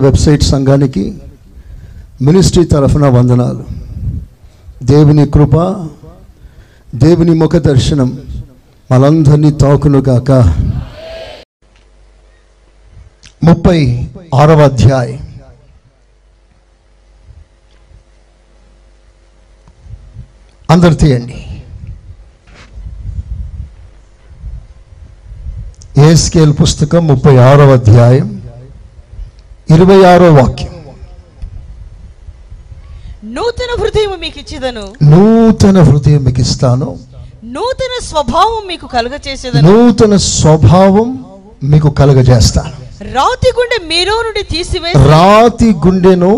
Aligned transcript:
Website 0.00 0.42
సంఘానికి 0.42 1.18
ministry 2.22 2.64
తరఫున 2.64 3.06
వందనాలు. 3.06 3.64
దేవుని 4.82 5.26
కృప 5.26 5.86
దేవుని 6.94 7.34
ముఖ 7.34 7.56
దర్శనం 7.56 8.18
మనందరినీ 8.92 9.50
తాకునుగాక 9.50 10.30
ముప్పై 13.44 14.08
ఆరవ 14.34 14.64
అధ్యాయం. 14.64 15.28
అందరు 20.70 20.94
తీయండి. 20.94 21.46
ఏస్కేల్ 26.02 26.54
పుస్తకం 26.62 27.06
ముప్పై 27.06 27.36
ఆరవ 27.36 27.72
అధ్యాయం. 27.72 28.39
ఇరవై 29.74 29.98
ఆరో 30.12 30.28
వాక్యం. 30.38 30.72
నూతన 33.36 33.70
హృదయం 33.80 34.12
మీకు 34.24 34.38
ఇచ్చిదను 34.42 34.84
నూతన 35.12 35.78
హృదయం 35.88 36.22
మీకు 36.26 36.40
ఇస్తాను 36.46 36.88
నూతన 37.56 37.94
స్వభావం 38.10 38.62
మీకు 38.70 38.86
కలుగచేసేదను. 38.96 39.62
నూతన 39.68 40.14
స్వభావం 40.36 41.08
మీకు 41.72 41.88
కలుగజేస్తాను. 42.00 42.74
రాతి 43.16 43.50
గుండె 43.58 43.78
మీలో 43.90 44.14
నుండి 44.26 44.42
తీసివేసి 44.54 44.98
రాతి 45.12 45.68
గుండెను 45.84 46.32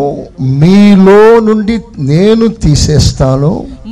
మీలో 0.61 1.21
నుండి 1.47 1.75
నేను 2.11 2.45
తీసేస్తాను. 2.65 3.51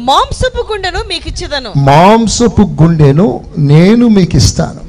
మాంసపు 0.10 0.62
గుండెను 0.70 1.02
మీకు 1.12 1.28
ఇచ్చిదను 1.32 1.72
మాంసపు 1.90 2.64
గుండెను 2.82 3.28
నేను 3.72 4.06
మీకు 4.18 4.38
ఇస్తాను 4.42 4.82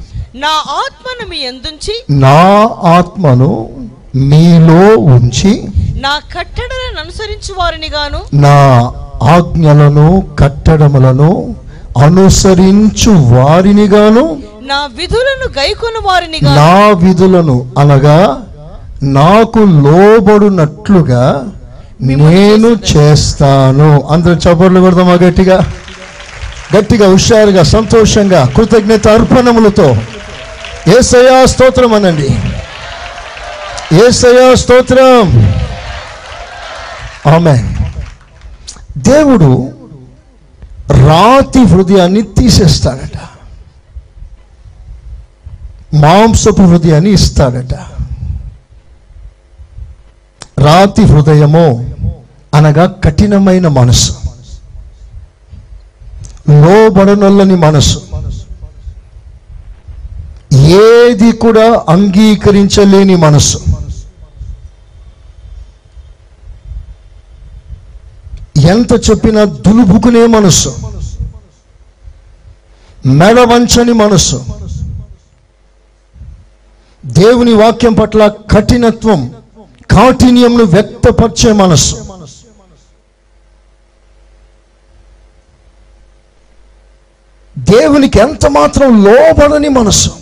నా 0.45 0.55
ఆత్మను 0.83 1.25
మీ 1.33 1.39
ఎందుంచి 1.51 1.95
నా 2.25 2.39
ఆత్మను 2.97 3.51
మీలో 4.17 4.97
ఉంచి 4.97 5.63
నా 6.01 6.21
కట్టడలను 6.39 7.01
అనుసరించు 7.01 7.55
వారిని 7.59 7.89
గాను. 7.89 8.21
నా 8.35 8.93
ఆజ్ఞలను 9.23 10.29
కట్టడములను 10.39 11.55
అనుసరించు 12.03 13.11
వారినిగాను 13.11 14.39
నా 14.63 14.89
విధులను 14.97 15.49
గైకొన 15.59 16.07
వారిని 16.07 16.41
గాను. 16.45 16.57
నా 16.57 17.09
విధులను 17.09 17.73
అనగా 17.79 18.43
నాకు 19.03 19.59
లోబడునట్లుగా 19.59 21.49
నేను 22.01 22.69
చేస్తాను. 22.69 24.03
అందరూ 24.11 24.35
చప్పట్లు 24.35 24.81
కొడదామా 24.81 25.13
గట్టిగా? 25.13 25.65
గట్టిగా 26.77 27.13
హుషారుగా 27.13 27.63
సంతోషంగా 27.63 28.53
కృతజ్ఞత 28.57 29.09
అర్పణములతో. 29.09 29.97
ఏసయా 30.99 31.45
స్తోత్రం 31.45 31.95
అనండి 31.95 32.29
ఏసయా 33.93 34.55
స్తోత్రం. 34.55 35.53
ఆమె 37.35 37.75
దేవుడు 38.97 39.73
రాతి 40.91 41.59
హృదయాన్ని 41.59 42.23
తీసేస్తాడట. 42.23 43.19
మాంసపు 45.95 46.63
హృదయాన్ని 46.63 47.11
ఇస్తాడట. 47.11 47.75
రాతి 50.61 51.03
హృదయము 51.03 51.95
అనగా 52.55 52.87
కఠినమైన 53.05 53.69
మనసు 53.69 54.13
లోబడనొల్లని 56.51 57.57
మనసు 57.57 58.12
ఏది 60.55 61.33
కూడా 61.33 61.85
అంగీకరించలేని 61.89 63.17
మనసు. 63.17 63.61
ఎంత 68.57 69.11
చెప్పినా 69.11 69.45
దులుపుకునే 69.45 70.27
మనసు. 70.27 70.77
మెడవంచని 73.07 73.93
మనస్సు 73.93 74.45
మనసు. 74.49 74.83
దేవుని 77.07 77.55
వాక్యం 77.55 77.93
పట్ల 77.93 78.27
కఠినత్వం 78.27 79.35
కాఠిన్యంను 79.91 80.65
వ్యక్తపరిచే 80.65 81.53
మనసు. 81.53 81.97
దేవునికి 87.59 88.19
ఎంత 88.19 88.47
మాత్రం 88.47 89.05
లోబడని 89.05 89.69
మనసు. 89.69 90.22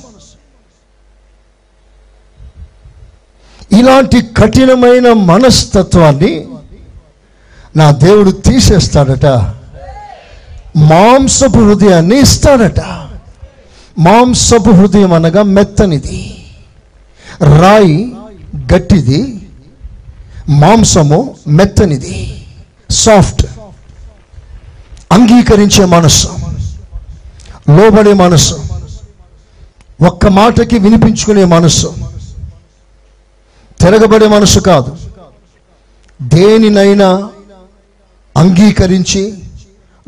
ఇలాంటి 3.79 4.23
కఠినమైన 4.23 5.13
మనస్తత్వాన్ని 5.13 6.49
నా 7.77 7.91
దేవుడు 7.91 8.31
తీసేస్తాడట. 8.31 9.27
మాంసపు 10.77 11.59
హృదయాన్ని 11.59 12.21
ఇస్తాడట. 12.21 12.81
మాంసపు 13.99 14.71
హృదయం 14.71 15.13
అనగా 15.13 15.43
మెత్తనిది. 15.43 16.45
రాయి 17.61 18.13
గట్టిది. 18.75 19.49
మాంసము 20.49 21.35
మెత్తనిది. 21.49 22.47
సాఫ్ట్. 22.91 23.47
అంగీకరించే 25.13 25.85
మనస్సు. 25.85 26.29
లోబడే 27.71 28.13
మనస్సు. 28.13 28.59
ఒక్క 30.07 30.27
మాటకి 30.27 30.79
వినిపించుకునే 30.79 31.45
మనసు 31.45 31.95
తిరగబడే 33.81 34.29
మనసు 34.29 34.61
కాదు. 34.61 34.97
దేనినైనా 36.23 37.29
అంగీకరించి 38.37 39.39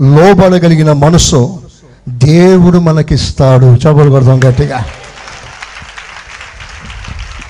లోబడగలిగిన 0.00 0.93
మనసు 0.93 1.62
దేవుడు 2.09 2.78
మనకిస్తాడు. 2.78 3.66
చబలు 3.66 4.10
కొడదాం 4.10 4.41
గట్టిగా. 4.44 4.84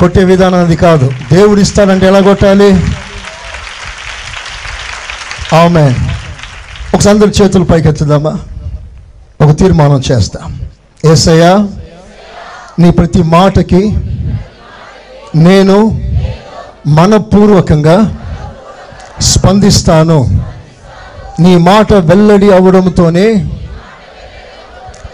కొట్టే 0.00 0.24
విధానం 0.24 0.58
అది 0.58 0.76
కాదు. 0.76 1.12
దేవుడు 1.32 1.60
ఇస్తాడంటే 1.60 2.06
ఎలా 2.06 2.20
కొట్టాలి? 2.20 2.74
ఆమె 5.56 5.94
ఒకసారి 6.94 7.18
అందరి 7.18 7.42
చేతులు 7.42 7.64
పైకెత్తుదామా? 7.64 8.38
ఒక 9.40 9.58
తీర్మానం 9.58 10.02
చేస్తాం. 10.12 10.60
ఏసయ్యా 11.12 11.68
నీ 12.78 12.90
ప్రతి 12.90 13.22
మాటకి 13.22 13.96
నేను 15.34 16.00
మనపూర్వకంగా 16.86 18.16
స్పందిస్తాను. 19.20 20.42
నీ 21.40 21.56
మాట 21.56 21.92
వెల్లడి 21.92 22.52
అవడంతోనే 22.52 23.46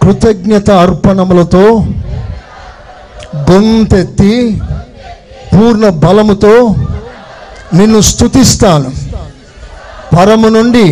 కృతజ్ఞత 0.02 0.70
అర్పణములతో 0.70 1.84
గొంతెత్తి 3.50 4.62
పూర్ణ 5.52 5.88
బలముతో 5.88 6.74
నిన్ను 7.74 8.00
స్తుతిస్తాను. 8.00 8.92
పరము 10.16 10.48
నుండి 10.48 10.86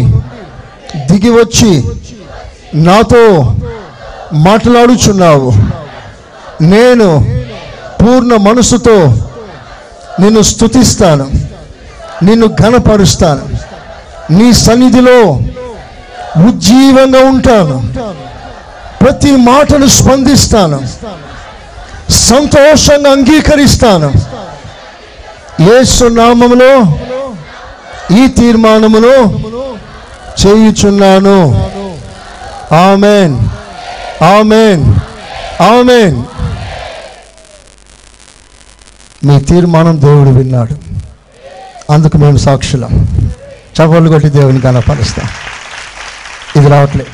దిగి 1.10 1.30
వచ్చి 1.30 1.84
నాతో 2.74 3.54
మాట్లాడుచున్నావు. 4.32 5.52
నేను 6.62 7.36
పూర్ణ 8.06 8.36
మనసుతో 8.36 8.96
నిన్ను 10.20 10.42
స్థుతిస్తాను 10.42 11.30
నిన్ను 12.22 12.46
ఘనపరుస్తాను 12.46 13.48
నీ 14.32 14.52
సన్నిధిలో 14.52 15.22
ఉజ్జీవంగా 16.48 17.28
ఉంటాను 17.28 17.92
ప్రతి 19.00 19.36
మాటను 19.36 19.86
స్పందిస్తాను 19.86 20.82
సంతోషంగా 22.10 23.10
అంగీకరిస్తాను. 23.10 24.12
ఏసునామములో 25.78 26.98
ఈ 28.16 28.28
తీర్మానమును 28.28 29.38
చేయుచున్నాను. 30.46 31.68
ఆమెన్. 32.74 33.48
ఆమెన్. 34.24 34.94
ఆమెన్. 35.62 36.35
మీ 39.26 39.40
తీర్మానం 39.40 40.00
దేవుడు 40.00 40.30
విన్నాడు. 40.30 40.74
అందుకు 41.92 42.16
మేము 42.16 42.36
సాక్షులం. 42.36 43.08
చపలు 43.74 44.08
కొట్టి 44.08 44.28
దేవుని 44.28 44.60
కనపరుస్తాం 44.60 45.28
ఇది 46.56 46.68
రావట్లే. 46.68 47.06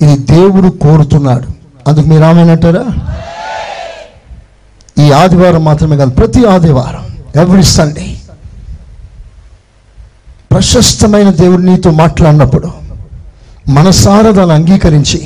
ఇది 0.00 0.16
దేవుడు 0.18 0.68
కోరుతున్నాడు. 0.68 1.46
అందుకు 1.88 2.06
మీరు 2.06 2.24
ఆమెనంటారా 2.24 2.84
ఈ 4.98 5.12
ఆదివారం 5.12 5.64
మాత్రమే 5.64 5.96
కాదు 5.96 6.10
ప్రతి 6.10 6.44
ఆదివారం 6.44 7.04
ఎవ్రీ 7.40 7.62
సండే 7.62 8.06
ప్రశస్తమైన 10.50 11.30
దేవుడు 11.30 11.62
నీతో 11.62 11.90
మాట్లాడినప్పుడు 11.90 12.68
మనసారా 13.68 14.30
దాన్ని 14.30 14.54
అంగీకరించి 14.54 15.22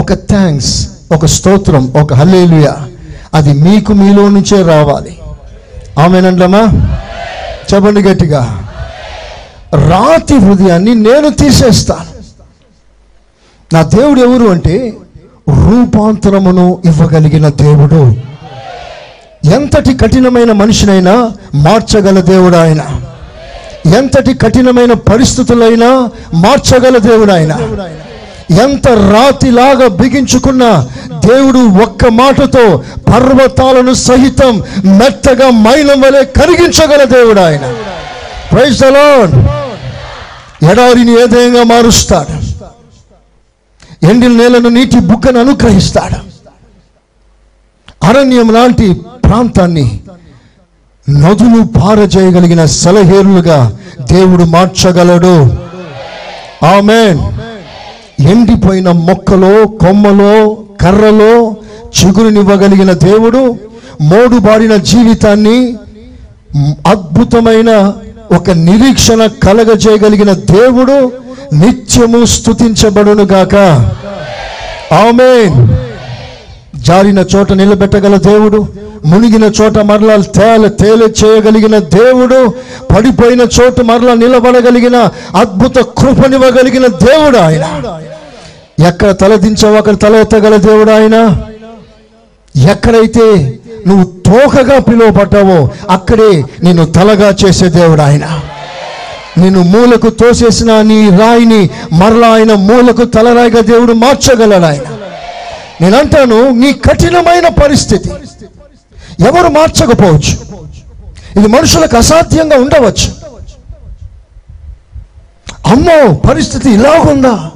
ఒక 0.00 0.12
థ్యాంక్స్ 0.12 0.88
ఒక 1.12 1.26
స్తోత్రం 1.26 1.92
ఒక 2.02 2.14
హల్లేలుయ 2.14 2.72
అది 3.34 3.52
మీకు 3.52 3.92
మీలో 3.92 4.28
నుంచే 4.28 4.62
రావాలి. 4.62 5.18
ఆమెనండమా 5.98 6.62
చెప్పండి 7.74 8.02
గట్టిగా. 8.02 8.68
రాతి 9.74 10.34
హృదయాన్ని 10.34 10.94
నేను 10.94 11.28
తీసేస్తాను. 11.28 12.18
నా 13.74 13.82
దేవుడు 13.82 14.20
ఎవరు 14.20 14.48
అంటే 14.48 14.96
రూపాంతరమును 15.48 16.82
ఇవ్వగలిగిన 16.84 17.48
దేవుడు. 17.48 18.14
ఎంతటి 19.54 19.96
కఠినమైన 19.96 20.52
మనిషినైనా 20.52 21.30
మార్చగల 21.54 22.20
దేవుడు 22.20 22.56
ఆయన. 22.56 22.80
ఎంతటి 23.96 24.34
కఠినమైన 24.34 24.92
పరిస్థితులైనా 24.92 26.10
మార్చగల 26.34 26.98
దేవుడు 26.98 27.32
ఆయన. 27.32 27.58
ఎంత 28.62 28.88
రాతిలాగా 28.88 29.88
బిగించుకున్న 29.88 30.88
దేవుడు 31.28 31.58
ఒక్క 31.98 32.06
మాటతో 32.06 32.84
పర్వతాలను 33.08 33.92
సహితం 33.92 34.62
మెత్తగా 34.84 35.50
మైలం 35.50 36.00
వలె 36.00 36.24
కరిగించగల 36.24 37.04
దేవుడు 37.04 37.40
ఆయన. 37.40 37.74
ప్రైజ్ 38.52 38.84
ఎడారిని 40.70 41.22
ఏదైనా 41.22 41.62
మారుస్తాడు? 41.62 42.34
ఎండిన 44.06 44.30
నేలను 44.30 44.68
నీటి 44.68 44.98
బుక్కను 44.98 45.40
అనుగ్రహిస్తాడు. 45.40 46.18
అరణ్యం 48.06 48.54
లాంటి 48.54 48.94
ప్రాంతాన్ని 48.94 50.00
నదులు 51.10 51.80
పారజేయగలిగిన 51.80 52.64
సలహేరులుగా 52.64 53.78
దేవుడు 54.00 54.44
మార్చగలడు. 54.44 55.36
ఆమెన్ 56.66 57.18
ఎండిపోయిన 58.30 58.90
మొక్కలో 58.90 59.66
కొమ్మలో 59.66 60.56
కర్రలో 60.80 61.56
చిగురునివ్వగలిగిన 61.94 62.92
దేవుడు 62.92 63.42
మోడుబారిన 64.00 64.76
జీవితాన్ని 64.76 65.58
అద్భుతమైన 66.86 67.70
ఒక 68.32 68.50
నిరీక్షణ 68.50 69.26
కలగజేయగలిగిన 69.26 70.32
దేవుడు 70.32 70.96
నిత్యము 71.52 72.24
స్తుతించబడును 72.24 73.22
గాక 73.22 73.54
ఆమె 74.94 75.30
జారిన 76.76 77.24
చోట 77.36 77.52
నిలబెట్టగల 77.52 78.16
దేవుడు 78.16 78.58
మునిగిన 79.06 79.44
చోట 79.60 79.78
మరలా 79.78 80.16
తేల 80.36 80.66
తేల 80.66 81.02
చేయగలిగిన 81.18 81.78
దేవుడు 81.78 82.38
పడిపోయిన 82.94 83.40
చోట 83.56 83.80
మరలా 83.80 84.14
నిలబడగలిగిన 84.14 84.96
అద్భుత 85.36 85.78
కృపనివ్వగలిగిన 85.98 86.86
దేవుడు 86.86 87.38
ఆయన. 87.38 87.64
ఎక్కడ 88.86 89.10
తలదించావు 89.10 89.76
అక్కడ 89.76 89.94
తల 89.96 90.16
ఎత్తగల 90.16 90.56
దేవుడు 90.56 90.90
ఆయన. 90.90 91.16
ఎక్కడైతే 92.56 93.58
నువ్వు 93.86 94.04
తోకగా 94.04 94.78
పిలువబడ్డావో 94.78 95.70
అక్కడే 95.90 96.44
నేను 96.62 96.84
తలగా 96.84 97.36
చేసే 97.44 97.68
దేవుడు 97.68 98.02
ఆయన. 98.02 98.40
నేను 99.38 99.62
మూలకు 99.62 100.08
తోసేసిన 100.08 100.82
నీ 100.82 101.10
రాయిని 101.10 101.70
మరలా 101.92 102.28
ఆయన 102.28 102.54
మూలకు 102.54 103.04
తలరాయిగా 103.04 103.60
దేవుడు 103.60 103.92
మార్చగలడు 103.92 104.64
ఆయన. 104.64 104.80
నేనంటాను 105.80 106.50
నీ 106.50 106.72
కఠినమైన 106.72 107.48
పరిస్థితి 107.48 108.10
ఎవరు 109.28 109.48
మార్చకపోవచ్చు. 109.48 110.48
ఇది 111.36 111.48
మనుషులకు 111.48 111.96
అసాధ్యంగా 111.96 112.56
ఉండవచ్చు. 112.56 113.28
అమ్మో 115.66 116.14
పరిస్థితి 116.14 116.70
ఇలాగుందా? 116.70 117.50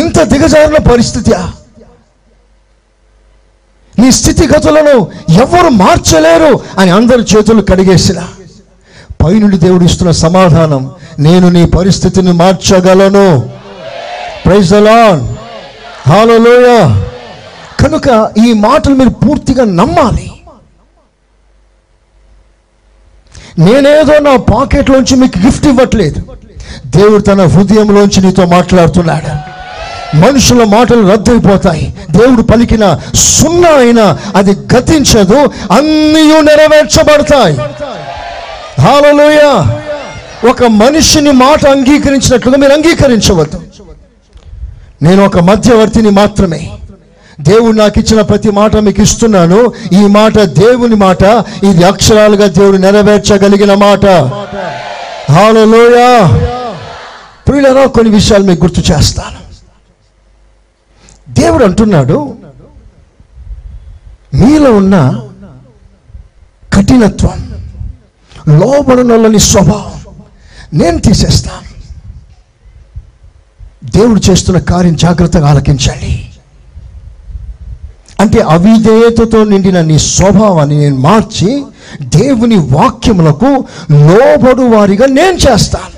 ఇంత 0.00 0.22
దిగజారిన 0.22 0.76
పరిస్థితి 0.76 1.32
నీ 3.98 4.12
స్థితిగతులను 4.12 5.08
ఎవరు 5.32 5.68
మార్చలేరు 5.68 6.60
అని 6.78 6.90
అందరి 6.90 7.22
చేతులు 7.22 7.62
కడిగేసిన. 7.62 8.28
పైనుండి 9.24 9.58
దేవుడు 9.58 9.84
ఇస్తున్న 9.84 10.10
సమాధానం 10.10 10.90
నేను 11.18 11.48
నీ 11.48 11.64
పరిస్థితిని 11.66 12.32
మార్చగలను. 12.32 13.50
ప్రైజ్ 14.46 14.74
అలాన్ 14.74 15.28
హాలలోయ 16.08 16.68
కనుక 17.84 18.30
ఈ 18.46 18.52
మాటలు 18.52 18.94
మీరు 18.94 19.10
పూర్తిగా 19.10 19.64
నమ్మాలి. 19.64 20.32
నేనేదో 23.58 24.18
నా 24.18 24.36
పాకెట్లోంచి 24.36 25.16
మీకు 25.16 25.38
గిఫ్ట్ 25.38 25.66
ఇవ్వట్లేదు. 25.66 26.22
దేవుడు 26.86 27.22
తన 27.22 27.46
హృదయంలోంచి 27.46 28.20
నీతో 28.20 28.46
మాట్లాడుతున్నాడు. 28.46 29.47
మనుషుల 30.14 30.64
మాటలు 30.64 31.08
రద్దయిపోతాయి. 31.08 31.94
దేవుడు 32.10 32.42
పలికిన 32.42 33.00
సున్నా 33.14 33.70
అయినా 33.70 34.18
అది 34.36 34.50
గతించదు 34.50 35.38
అన్నీ 35.72 36.22
నెరవేర్చబడతాయి. 36.22 37.56
హాలలోయ 38.80 39.42
ఒక 40.50 40.64
మనిషిని 40.64 41.30
మాట 41.30 41.66
అంగీకరించినట్లుగా 41.66 42.56
మీరు 42.56 42.72
అంగీకరించవద్దు. 42.72 43.60
నేను 45.02 45.24
ఒక 45.24 45.38
మధ్యవర్తిని 45.38 46.10
మాత్రమే. 46.10 46.70
దేవుడు 47.40 47.76
నాకు 47.76 47.98
ఇచ్చిన 47.98 48.20
ప్రతి 48.20 48.50
మాట 48.50 48.76
మీకు 48.76 49.02
ఇస్తున్నాను. 49.02 49.72
ఈ 49.92 50.00
మాట 50.00 50.38
దేవుని 50.38 50.94
మాట 50.94 51.22
ఇది 51.64 51.84
అక్షరాలుగా 51.84 52.46
దేవుడు 52.46 52.76
నెరవేర్చగలిగిన 52.76 53.74
మాట. 53.74 54.06
హాలలోయ 55.32 56.28
ప్రియులరా 57.48 57.86
కొన్ని 57.86 58.12
విషయాలు 58.12 58.44
మీకు 58.44 58.64
గుర్తు 58.64 58.92
చేస్తాను. 58.92 59.37
దేవుడు 61.38 61.64
అంటున్నాడు 61.64 62.36
మీలో 64.34 64.72
ఉన్న 64.72 65.22
కఠినత్వం 66.72 67.64
లోబడనొల్లని 68.48 69.38
స్వభావం 69.38 70.14
నేను 70.74 70.98
తీసేస్తాను. 70.98 71.68
దేవుడు 73.90 74.20
చేస్తున్న 74.30 74.58
కార్యం 74.58 74.96
జాగ్రత్తగా 74.96 75.48
ఆలకించండి. 75.48 76.30
అంటే 78.20 78.40
అవిధేయతతో 78.40 79.44
నిండిన 79.44 79.80
నీ 79.80 79.98
స్వభావాన్ని 79.98 80.78
నేను 80.78 80.96
మార్చి 80.96 81.64
దేవుని 82.02 82.56
వాక్యములకు 82.56 83.64
లోబడు 83.92 84.62
వారిగా 84.62 85.06
నేను 85.06 85.36
చేస్తాను. 85.36 85.97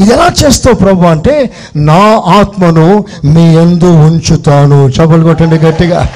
ఇది 0.00 0.12
ఎలా 0.12 0.32
చేస్తావు 0.44 0.76
ప్రభు 0.76 1.04
అంటే 1.04 1.52
నా 1.76 2.22
ఆత్మను 2.26 3.04
మీ 3.24 3.54
ఎందు 3.56 3.84
ఉంచుతాను. 3.84 4.88
చపలు 4.88 5.22
కొట్టండి 5.22 5.58
గట్టిగా. 5.58 6.08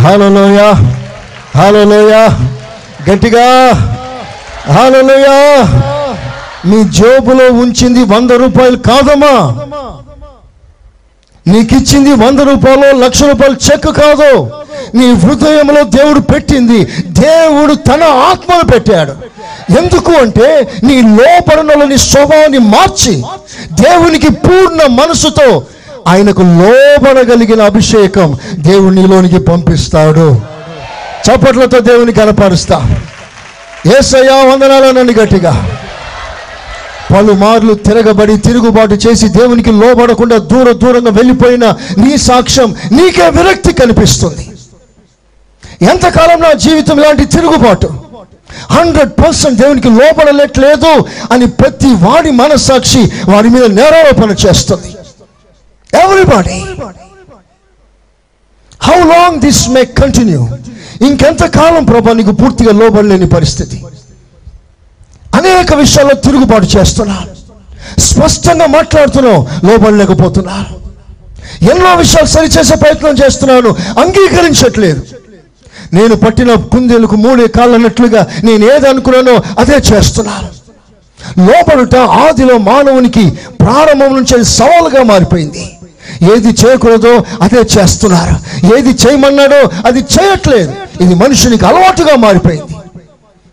హాలలోయ 0.00 0.72
హాలలోయ 1.56 2.28
గట్టిగా. 3.10 3.72
హాలలోయ 4.72 5.26
మీ 6.66 6.84
జేబులో 6.84 7.52
ఉంచింది 7.52 8.04
వంద 8.04 8.30
రూపాయలు 8.30 8.76
కాదమ్మా. 8.76 9.64
నీకిచ్చింది 11.46 12.12
వంద 12.12 12.40
రూపాయలు 12.40 13.04
లక్ష 13.04 13.22
రూపాయలు 13.22 13.56
చెక్ 13.72 13.84
కాదు. 13.84 14.50
నీ 14.94 15.12
హృదయంలో 15.12 15.82
దేవుడు 15.82 16.20
పెట్టింది. 16.20 16.84
దేవుడు 17.06 17.74
తన 17.74 18.02
ఆత్మను 18.02 18.64
పెట్టాడు. 18.72 19.27
ఎందుకు 19.70 20.12
అంటే 20.12 20.68
నీ 20.82 21.02
లోపలలోని 21.02 21.98
స్వభావాన్ని 21.98 22.58
మార్చి 22.58 23.22
దేవునికి 23.72 24.28
పూర్ణ 24.28 24.82
మనసుతో 24.86 25.62
ఆయనకు 26.08 26.42
లోబడగలిగిన 26.42 27.62
అభిషేకం 27.62 28.38
దేవుడు 28.52 28.94
నీలోనికి 28.94 29.38
పంపిస్తాడు. 29.38 30.40
చప్పట్లతో 31.28 31.78
దేవుని 31.78 32.12
కనపరుస్తా. 32.12 32.96
ఏసయ్యా 33.98 34.34
వందనాలనండి 34.34 35.14
గట్టిగా. 35.14 35.80
పలుమార్లు 37.16 37.74
తిరగబడి 37.74 38.36
తిరుగుబాటు 38.36 38.94
చేసి 38.94 39.28
దేవునికి 39.28 39.72
లోబడకుండా 39.72 40.36
దూర 40.36 40.72
దూరంగా 40.72 41.10
వెళ్ళిపోయిన 41.10 41.66
నీ 41.98 42.16
సాక్ష్యం 42.16 42.76
నీకే 42.92 43.28
విరక్తి 43.28 43.72
కనిపిస్తుంది. 43.72 44.50
ఎంతకాలం 45.82 46.40
నా 46.40 46.52
జీవితం 46.52 46.98
లాంటి 46.98 47.24
తిరుగుబాటు? 47.24 48.07
హండ్రెడ్ 48.76 49.12
పర్సెంట్ 49.22 49.60
దేవునికి 49.62 49.90
లోపడలేట్లేదు 50.00 50.92
అని 51.32 51.46
ప్రతి 51.60 51.90
వాడి 52.06 52.30
మనస్సాక్షి 52.42 53.02
వారి 53.32 53.48
మీద 53.54 53.64
నేరారోపణ 53.80 54.30
చేస్తుంది. 54.44 54.90
Everybody 56.04 56.58
how 58.86 58.98
long 59.12 59.40
this 59.40 59.62
may 59.74 59.84
continue 60.00 60.42
ఇంకెంత 61.08 61.42
కాలం 61.58 61.84
ప్రభా 61.84 62.12
నీకు 62.18 62.32
పూర్తిగా 62.40 62.72
లోబడలేని 62.80 63.28
పరిస్థితి? 63.36 63.78
అనేక 65.38 65.74
విషయాల్లో 65.74 66.14
తిరుగుబాటు 66.26 66.68
చేస్తున్నారు 66.76 67.30
స్పష్టంగా 68.00 68.66
మాట్లాడుతున్నావు 68.66 69.40
లోబడలేకపోతున్నా 69.66 70.56
ఎన్నో 71.72 71.90
విషయాలు 72.02 72.28
సరిచేసే 72.34 72.74
ప్రయత్నం 72.82 73.14
చేస్తున్నాను 73.20 73.70
అంగీకరించట్లేదు. 74.02 75.00
నేను 75.94 76.16
పట్టిన 76.16 76.54
కుందేలకు 76.54 77.16
మూడే 77.16 77.46
కాళ్ళన్నట్లుగా 77.46 78.26
నేను 78.44 78.72
ఏదనుకున్నానో 78.72 79.42
అదే 79.58 79.74
చేస్తున్నాను. 79.74 80.48
లోపడుట 81.40 81.96
ఆదిలో 81.96 82.58
మానవునికి 82.58 83.30
ప్రారంభం 83.60 84.16
నుంచి 84.16 84.34
అది 84.34 84.44
సవాలుగా 84.44 85.02
మారిపోయింది. 85.02 85.70
ఏది 86.36 86.48
చేయకూడదో 86.48 87.24
అదే 87.42 87.60
చేస్తున్నారు. 87.78 88.36
ఏది 88.76 88.88
చేయమన్నాడో 88.88 89.70
అది 89.86 89.98
చేయట్లేదు. 89.98 90.72
ఇది 91.00 91.14
మనుషునికి 91.14 91.66
అలవాటుగా 91.66 92.16
మారిపోయింది. 92.16 92.74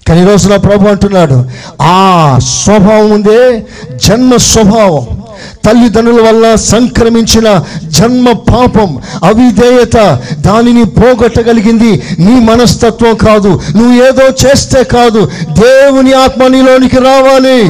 కానీ 0.08 0.22
ఈరోజు 0.22 0.50
నా 0.50 0.58
ప్రభు 0.58 0.88
అంటున్నాడు 0.88 1.46
ఆ 1.82 2.40
స్వభావం 2.40 3.12
ఉందే 3.12 3.64
జన్మ 3.96 4.36
స్వభావం. 4.36 5.25
తల్లిదండ్రుల 5.66 6.28
వల్ల 6.28 6.56
సంక్రమించిన 6.56 7.64
జన్మ 7.84 8.32
పాపం 8.32 9.02
అవిధేయత 9.24 10.22
దానిని 10.34 10.86
పోగొట్టగలిగింది 10.86 12.04
నీ 12.20 12.40
మనస్తత్వం 12.40 13.16
కాదు. 13.16 13.62
నువ్వు 13.76 13.94
ఏదో 13.94 14.24
చేస్తే 14.28 14.84
కాదు. 14.84 15.32
దేవుని 15.50 16.14
ఆత్మ 16.14 16.48
నీలోనికి 16.48 16.96
రావాలి. 16.96 17.66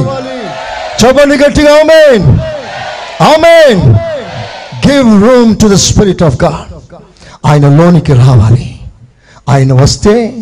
చెప్పండి 1.04 1.36
గట్టిగా 1.36 1.72
amen. 1.72 2.38
Amen. 3.22 3.94
Give 4.88 5.28
room 5.28 5.56
to 5.56 5.68
the 5.68 5.74
spirit 5.74 6.22
of 6.22 6.44
God 6.44 6.94
ఆయన 7.46 7.76
లోనికి 7.76 8.14
రావాలి. 8.14 8.78
ఆయన 9.48 9.72
వస్తే 9.72 10.34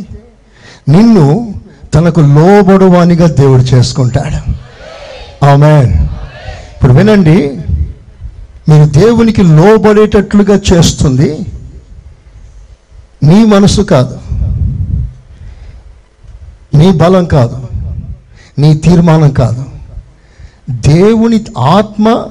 నిన్ను 0.89 1.55
తనకు 1.95 2.21
లోబడువానిగా 2.21 3.27
దేవుడు 3.27 3.63
చేసుకుంటాడు. 3.63 4.53
ఆమెన్. 5.45 6.09
ఇప్పుడు 6.85 6.99
వినండి. 6.99 7.59
మీరు 8.69 8.85
దేవునికి 8.85 9.43
లోబడేటట్లుగా 9.43 10.61
చేస్తుంది 10.73 11.47
మీ 13.23 13.45
మనసు 13.45 13.83
కాదు. 13.83 14.19
నీ 16.75 16.93
బలం 16.93 17.25
కాదు. 17.25 17.59
నీ 18.59 18.75
తీర్మానం 18.75 19.31
కాదు. 19.31 19.65
దేవుని 20.71 21.45
ఆత్మ 21.59 22.27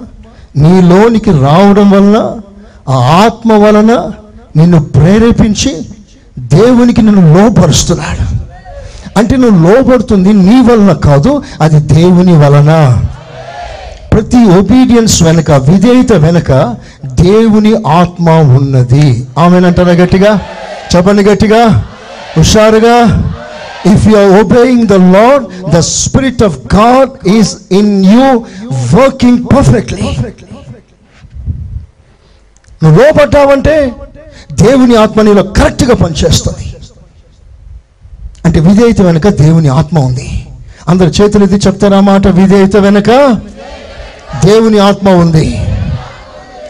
నీలోనికి 0.55 1.31
రావడం 1.31 1.91
వలన 1.91 2.39
ఆ 2.89 2.97
ఆత్మ 2.99 3.53
వలన 3.53 4.11
నిన్ను 4.55 4.83
ప్రేరేపించి 4.83 5.85
దేవునికి 6.39 7.01
నిన్ను 7.01 7.43
లోపరుస్తున్నాడు 7.43 8.35
అంటే 9.19 9.37
నువ్వు 9.37 9.73
లోపడుతుంది 9.73 10.33
నీ 10.33 10.61
వలన 10.61 10.93
కాదు 10.93 11.43
అది 11.61 11.79
దేవుని 11.79 12.37
వలన. 12.37 13.03
ప్రతి 14.13 14.37
ఒబీడియన్స్ 14.37 15.23
వెనక 15.23 15.51
విధేయత 15.51 16.13
వెనుక 16.13 16.75
దేవుని 17.05 17.73
ఆత్మ 17.87 18.29
ఉన్నది. 18.29 19.27
ఆమెనంటారా 19.37 19.91
గట్టిగా? 19.91 20.41
చెప్పండి 20.95 21.23
గట్టిగా. 21.23 21.87
హుషారుగా? 22.37 22.97
If 23.93 24.07
you 24.07 24.17
are 24.17 24.43
obeying 24.43 24.87
the 24.87 24.93
lord 24.93 25.71
the 25.75 25.79
spirit 25.79 26.43
of 26.43 26.75
God 26.75 27.27
is 27.27 27.57
in 27.71 28.05
you 28.05 28.45
working 28.97 29.37
perfectly 29.55 30.17
నువ్వు 32.83 33.03
లోపడ్డావంటే 33.03 33.91
దేవుని 34.51 34.95
ఆత్మ 34.95 35.21
నీలో 35.21 35.43
కరెక్ట్గా 35.43 35.95
పనిచేస్తుంది. 35.95 36.75
అంటే 38.45 38.59
విధేయత 38.59 39.01
వెనుక 39.01 39.27
దేవుని 39.27 39.67
ఆత్మ 39.67 39.99
ఉంది. 39.99 40.45
అందరు 40.89 41.11
చేతులు 41.21 41.43
ఇది 41.43 41.55
చెప్తారా 41.55 41.99
మాట? 41.99 42.27
విధేయత 42.27 42.77
వెనుక 42.77 43.09
దేవుని 44.45 44.79
ఆత్మ 44.79 45.09
ఉంది. 45.09 45.45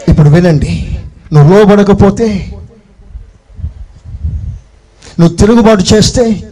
ఇప్పుడు 0.08 0.28
వినండి. 0.28 0.98
నువ్వు 1.32 1.58
లోబడకపోతే 1.58 2.50
నువ్వు 5.20 5.36
తిరుగుబాటు 5.36 5.94
చేస్తే 5.94 6.50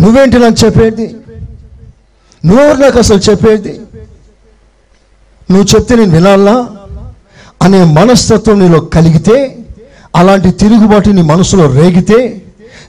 నువ్వేంటి 0.00 0.38
నాకు 0.38 0.64
చెప్పేది? 0.64 1.16
నువ్వెవరు 2.44 2.78
నాకు 2.78 2.98
అసలు 2.98 3.20
చెప్పేది? 3.30 3.80
నువ్వు 5.50 5.76
చెప్తే 5.76 5.94
నేను 5.94 6.10
వినాలా? 6.10 6.68
అనే 7.62 7.84
మనస్తత్వం 7.84 8.58
నీలో 8.58 8.80
కలిగితే 8.80 9.58
అలాంటి 10.16 10.50
తిరుగుబాటు 10.50 11.10
నీ 11.10 11.22
మనసులో 11.22 11.72
రేగితే 11.72 12.42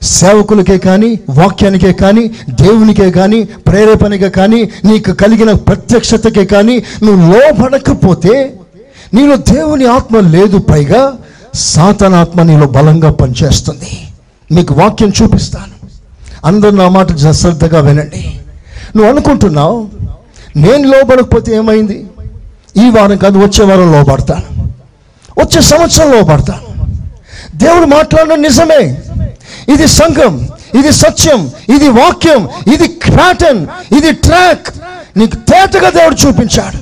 సేవకులకే 0.03 0.77
కానీ 0.77 1.19
వాక్యానికే 1.29 1.93
కానీ 1.93 2.31
దేవునికే 2.49 3.11
కానీ 3.11 3.43
ప్రేరేపణకే 3.43 4.29
కానీ 4.29 4.69
నీకు 4.85 5.11
కలిగిన 5.11 5.51
ప్రత్యక్షతకే 5.53 6.45
కానీ 6.45 6.83
నువ్వు 7.03 7.33
లోపడకపోతే 7.33 8.53
నీలో 9.13 9.35
దేవుని 9.35 9.85
ఆత్మ 9.85 10.19
లేదు 10.19 10.57
పైగా 10.57 11.13
సాతనాత్మ 11.55 12.41
నీలో 12.41 12.67
బలంగా 12.67 13.11
పనిచేస్తుంది. 13.11 14.07
మీకు 14.51 14.73
వాక్యం 14.73 15.13
చూపిస్తాను. 15.21 15.89
అందరు 16.45 16.69
నా 16.69 16.89
మాట 16.89 17.11
జ- 17.11 17.31
శ్రద్ధగా 17.31 17.79
వినండి. 17.79 18.39
నువ్వు 18.95 19.11
అనుకుంటున్నావు 19.11 19.87
నేను 20.55 20.91
లోబడకపోతే 20.91 21.55
ఏమైంది? 21.55 22.07
ఈ 22.77 22.89
వారం 22.89 23.17
కాదు 23.17 23.37
వచ్చే 23.37 23.65
వారం 23.65 23.91
లోబడతాను. 23.91 24.73
వచ్చే 25.39 25.61
సంవత్సరం 25.61 26.11
లోబడతాను. 26.11 26.87
దేవుడు 27.57 27.85
మాట్లాడడం 27.85 28.41
నిజమే. 28.41 29.01
ఇది 29.73 29.87
సంఘం 29.87 30.47
ఇది 30.79 30.91
సత్యం 30.91 31.51
ఇది 31.75 31.89
వాక్యం 31.89 32.49
ఇది 32.73 32.87
క్రాటన్ 32.87 33.67
ఇది 33.97 34.11
ట్రాక్. 34.11 34.67
నీకు 35.17 35.35
తేటగా 35.35 35.89
దేవుడు 35.89 36.27
చూపించాడు. 36.27 36.77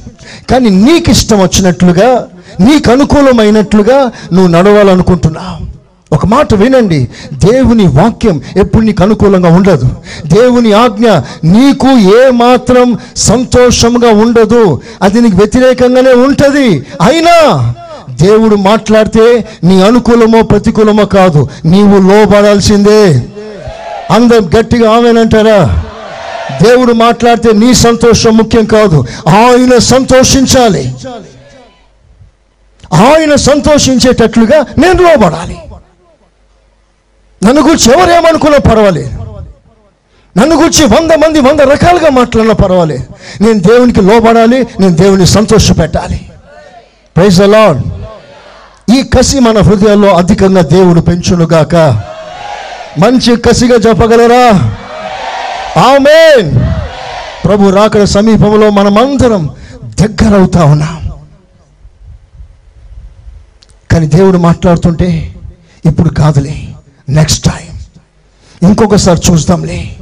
కానీ 0.52 0.70
నీకు 0.70 1.10
ఇష్టం 1.10 1.40
వచ్చినట్లుగా 1.40 2.28
నీకు 2.60 2.92
అనుకూలమైనట్లుగా 2.92 4.12
నువ్వు 4.34 4.48
నడవాలనుకుంటున్నావు. 4.48 5.76
ఒక 6.16 6.26
మాట 6.26 6.54
వినండి. 6.54 7.10
దేవుని 7.34 7.88
వాక్యం 7.88 8.42
ఎప్పుడు 8.58 8.84
నీకు 8.84 9.04
అనుకూలంగా 9.04 9.50
ఉండదు. 9.50 9.90
దేవుని 10.26 10.74
ఆజ్ఞ 10.74 11.10
నీకు 11.44 11.88
ఏ 11.88 12.30
మాత్రం 12.30 12.98
సంతోషంగా 13.18 14.10
ఉండదు. 14.10 14.82
అది 15.02 15.22
నీకు 15.22 15.38
వ్యతిరేకంగానే 15.38 16.14
ఉంటుంది. 16.14 16.86
అయినా 17.02 17.74
దేవుడు 18.22 18.56
మాట్లాడితే 18.56 19.48
నీ 19.64 19.82
అనుకూలమో 19.82 20.42
ప్రతికూలమో 20.42 21.06
కాదు 21.06 21.50
నీవు 21.66 21.98
లోపడాల్సిందే 22.10 23.22
అందరు 24.12 24.58
గట్టిగా 24.60 24.92
ఆమెనంటారా? 24.92 25.84
దేవుడు 26.62 26.94
మాట్లాడితే 26.94 27.52
నీ 27.52 27.74
సంతోషం 27.74 28.38
ముఖ్యం 28.38 28.66
కాదు 28.66 29.06
ఆయన 29.28 29.78
సంతోషించాలి. 29.78 30.96
ఆయన 32.94 33.36
సంతోషించేటట్లుగా 33.36 34.66
నేను 34.78 35.04
లోబడాలి. 35.04 35.58
నన్ను 37.44 37.62
గురించి 37.62 37.94
ఎవరేమనుకున్నా 37.94 38.58
పర్వాలేదు. 38.58 39.10
నన్ను 40.40 40.56
గురించి 40.56 40.86
వంద 40.86 41.12
మంది 41.12 41.40
వంద 41.40 41.60
రకాలుగా 41.60 42.10
మాట్లాడినా 42.10 42.54
పర్వాలేదు. 42.54 43.06
నేను 43.44 43.60
దేవునికి 43.60 44.02
లోబడాలి 44.02 44.68
నేను 44.80 44.96
దేవుని 44.96 45.26
సంతోష 45.26 45.72
పెట్టాలి 45.72 46.30
ప్రైజ్ 47.16 47.42
అలాడ్ 47.42 47.82
ఈ 48.94 49.04
కసి 49.04 49.40
మన 49.40 49.60
హృదయాల్లో 49.60 50.16
అధికంగా 50.16 50.62
దేవుడు 50.62 51.02
పెంచునుగాక. 51.02 51.76
మంచి 53.00 53.36
కసిగా 53.36 53.76
చెప్పగలరా 53.76 54.74
ఆమె 55.82 56.52
ప్రభు 57.46 57.70
రాకడ 57.70 58.04
సమీపంలో 58.04 58.70
మనమందరం 58.70 59.50
దగ్గరవుతా 60.02 60.64
ఉన్నాం. 60.64 61.12
కానీ 63.92 64.08
దేవుడు 64.08 64.38
మాట్లాడుతుంటే 64.38 65.36
ఇప్పుడు 65.86 66.10
కాదులే 66.10 66.68
నెక్స్ట్ 67.10 67.46
టైం 67.46 67.80
ఇంకొకసారి 68.70 69.22
చూద్దాంలే. 69.32 69.96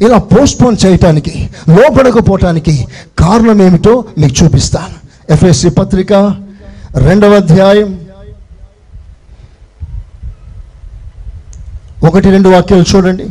ఇలా 0.00 0.18
పోస్ట్పోన్ 0.18 0.76
చేయటానికి 0.86 1.50
లోపడకపోవటానికి 1.68 2.86
కారణం 3.18 3.62
ఏమిటో 3.62 4.04
మీకు 4.18 4.44
చూపిస్తాను. 4.44 4.96
ఎఫ్ఎస్సి 5.32 5.70
పత్రిక 5.70 6.12
రెండవ 6.94 7.34
అధ్యాయం. 7.34 8.05
ఒకటి 12.06 12.28
రెండు 12.30 12.48
వాక్యాలు 12.48 12.86
చూడండి 12.92 13.26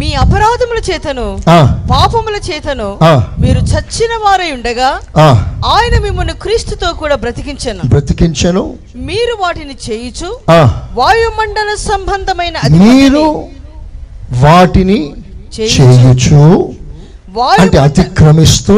మీ 0.00 0.08
అపరాధముల 0.14 0.78
చేతను 0.88 1.24
ఆ, 1.48 1.58
పాపముల 1.90 2.36
చేతను. 2.48 2.88
మీరు 3.40 3.60
చచ్చిన 3.70 4.12
వారై 4.24 4.48
ఉండగా 4.52 4.88
ఆయన 5.72 5.94
మిమ్మల్ని 6.02 6.34
క్రీస్తుతో 6.42 6.88
కూడా 6.92 7.16
బ్రతికించను 7.16 7.82
బ్రతికించను 7.84 8.64
మీరు 9.08 9.34
వాటిని 9.40 9.76
చేయుచు 9.86 10.28
ఆ, 10.50 10.58
వాయుమండల 10.94 11.70
సంబంధమైన 11.86 12.56
మీరు 12.82 13.24
వాటిని 14.42 14.98
చేయుచు. 15.56 16.42
అంటే 17.62 17.78
అతిక్రమిస్తూ 17.78 18.76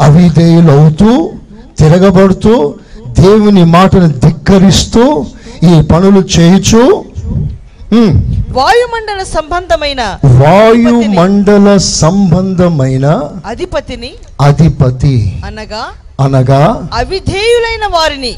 అవిధేయులవుతూ 0.00 1.10
తిరగబడుతూ 1.78 2.54
దేవుని 3.20 3.64
మాటను 3.72 4.08
ధిక్కరిస్తూ 4.18 5.04
ఈ 5.62 5.74
పనులు 5.90 6.20
చేయుచు. 6.36 6.82
వాయుమండల 8.52 9.22
సంబంధమైన 9.22 10.02
వాయుమండల 10.40 11.76
సంబంధమైన 11.76 13.06
అధిపతిని 13.44 14.10
అధిపతి 14.40 15.14
అనగా 15.44 15.84
అనగా 16.20 16.60
అవిధేయులైన 16.92 17.86
వారిని. 17.92 18.32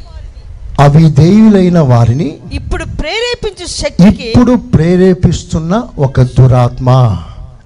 అవిధేయులైన 0.81 1.79
వారిని 1.79 2.29
ఇప్పుడు 2.53 2.85
ప్రేరేపించు 3.01 3.67
శక్తికి 3.81 4.25
ఇప్పుడు 4.29 4.53
ప్రేరేపిస్తున్న 4.75 5.73
ఒక 5.99 6.21
దురాత్మ. 6.21 6.89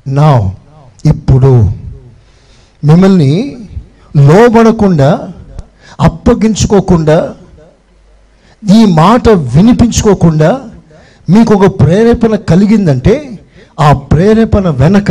నా 0.09 0.31
ఇప్పుడు 1.05 1.53
మిమ్మల్ని 2.83 3.33
లోబడకుండా 4.17 5.11
అప్పగించుకోకుండా 6.01 7.19
ఈ 8.63 8.85
మాట 8.95 9.29
వినిపించుకోకుండా 9.29 10.51
మీకు 11.31 11.55
ఒక 11.55 11.67
ప్రేరేపణ 11.81 12.35
కలిగిందంటే 12.35 13.15
ఆ 13.81 13.93
ప్రేరేపణ 13.93 14.69
వెనక 14.69 15.11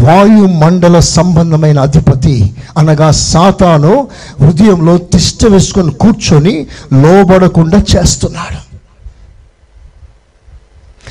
వాయుమండల 0.00 0.98
సంబంధమైన 0.98 1.78
అధిపతి 1.80 2.34
అనగా 2.78 3.10
సాతాను 3.10 4.08
హృదయంలో 4.40 4.98
తిష్ట 4.98 5.46
వేసుకొని 5.46 5.92
కూర్చొని 5.92 6.54
లోబడకుండా 7.02 7.78
చేస్తున్నాడు. 7.92 8.60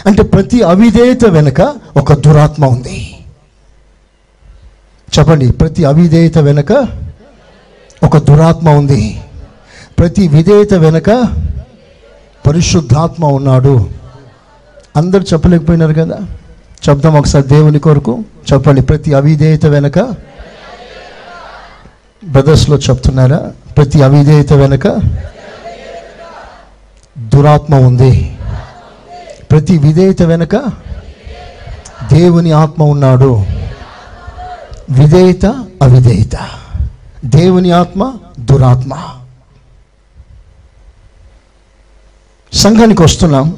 అంటే 0.08 0.24
ప్రతి 0.24 0.62
అవిధేయత 0.62 1.26
వెనుక 1.26 1.62
ఒక 1.98 2.14
దురాత్మ 2.14 2.66
ఉంది. 2.66 3.00
చెప్పండి 5.14 5.52
ప్రతి 5.52 5.84
అవిధేయత 5.84 6.38
వెనుక 6.38 6.72
ఒక 8.04 8.18
దురాత్మ 8.18 8.70
ఉంది. 8.70 9.02
ప్రతి 10.00 10.28
విధేయత 10.28 10.74
వెనుక 10.74 11.10
పరిశుద్ధాత్మ 12.48 13.26
ఉన్నాడు. 13.26 14.01
అందరు 14.98 15.24
చెప్పలేకపోయినారు 15.24 15.94
కదా? 15.94 16.20
చెప్దాం 16.90 17.18
ఒకసారి 17.18 17.48
దేవుని 17.48 17.80
కొరకు. 17.80 18.24
చెప్పండి 18.54 18.82
ప్రతి 18.82 19.14
అవిధేయత 19.14 19.66
వెనక 19.66 20.00
బ్రదర్స్లో 22.26 22.78
చెప్తున్నారా? 22.78 23.52
ప్రతి 23.78 24.02
అవిధేయత 24.02 24.54
వెనక 24.54 24.88
దురాత్మ 27.18 27.76
ఉంది. 27.76 28.38
ప్రతి 29.52 29.78
విధేయత 29.78 30.22
వెనక 30.22 30.56
దేవుని 32.14 32.52
ఆత్మ 32.52 32.84
ఉన్నాడు. 32.84 33.46
విధేయత 34.90 35.46
అవిధేయత. 35.82 36.50
దేవుని 37.26 37.72
ఆత్మ 37.72 38.14
దురాత్మ. 38.40 38.98
సంఘానికి 42.54 43.02
వస్తున్నాం. 43.02 43.58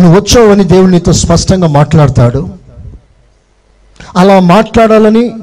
నువ్వు 0.00 0.20
వచ్చావని 0.20 0.64
దేవుడు 0.64 0.90
నీతో 0.90 1.12
స్పష్టంగా 1.12 1.66
మాట్లాడతాడు. 1.66 2.48
అలా 4.16 4.40
మాట్లాడాలని 4.40 5.34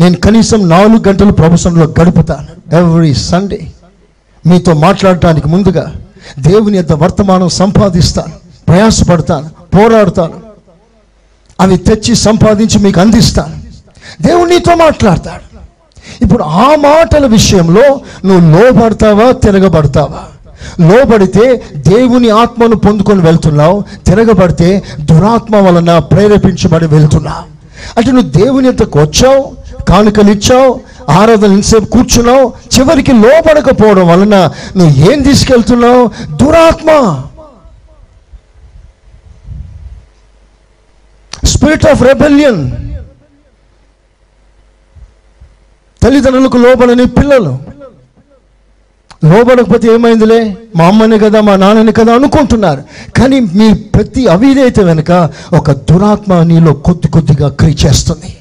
నేను 0.00 0.16
కనీసం 0.16 0.68
నాలుగు 0.68 1.08
గంటలు 1.08 1.32
ప్రభుత్వంలో 1.32 1.86
గడుపుతాను 1.86 2.76
ఎవ్రీ 2.76 3.14
సండే 3.14 3.60
మీతో 4.46 4.72
మాట్లాడటానికి 4.74 5.48
ముందుగా 5.48 5.94
దేవుని 6.38 6.76
యొక్క 6.76 6.92
వర్తమానం 6.92 7.48
సంపాదిస్తాను 7.48 8.32
ప్రయాసపడతాను 8.68 9.50
పోరాడతాను 9.76 10.40
అవి 11.60 11.76
తెచ్చి 11.76 12.14
సంపాదించి 12.14 12.78
మీకు 12.78 13.00
అందిస్తాను 13.00 13.56
దేవుడు 14.22 14.50
నీతో 14.50 14.74
మాట్లాడతాడు. 14.74 15.50
ఇప్పుడు 16.24 16.42
ఆ 16.42 16.68
మాటల 16.78 17.26
విషయంలో 17.26 18.00
నువ్వు 18.24 18.58
లోబడతావా 18.58 19.32
తిరగబడతావా? 19.32 20.22
లోబడితే 20.80 21.62
దేవుని 21.76 22.30
ఆత్మను 22.30 22.76
పొందుకొని 22.76 23.22
వెళ్తున్నావు 23.22 23.84
తిరగబడితే 24.06 24.82
దురాత్మ 25.00 25.56
వలన 25.56 25.98
ప్రేరేపించబడి 25.98 26.86
వెళ్తున్నావు. 26.86 27.44
అంటే 27.98 28.10
నువ్వు 28.12 28.30
దేవుని 28.30 28.68
ఎంతకు 28.68 28.98
వచ్చావు 28.98 29.56
కానుకలు 29.88 30.30
ఇచ్చావు 30.30 30.80
ఆరాధన 31.10 31.52
ఇంతసేపు 31.52 31.84
కూర్చున్నావు 31.84 32.52
చివరికి 32.74 33.12
లోపడకపోవడం 33.12 34.06
వలన 34.08 34.36
నువ్వు 34.76 35.10
ఏం 35.10 35.22
తీసుకెళ్తున్నావు? 35.22 36.10
దురాత్మ. 36.36 36.90
స్పిరిట్ 41.44 41.86
ఆఫ్ 41.86 42.02
రెబెలియన్ 42.02 42.70
తల్లిదండ్రులకు 46.02 46.56
లోబడని 46.56 47.06
పిల్లలు. 47.06 47.69
లోబడకపోతే 49.24 49.88
ఏమైందిలే? 49.88 50.56
మా 50.76 50.84
అమ్మని 50.84 51.18
కదా 51.18 51.40
మా 51.40 51.56
నాన్నని 51.56 51.92
కదా 51.92 52.14
అనుకుంటున్నారు. 52.14 52.82
కానీ 53.18 53.40
మీ 53.40 53.74
ప్రతి 53.74 54.26
అవిధేయత 54.26 54.80
వెనుక 54.80 55.30
ఒక 55.52 55.70
దురాత్మ 55.70 56.42
నీలో 56.42 56.72
కొద్ది 56.72 57.08
కొద్దిగా 57.08 57.48
క్రియ 57.48 57.74
చేస్తుంది. 57.86 58.36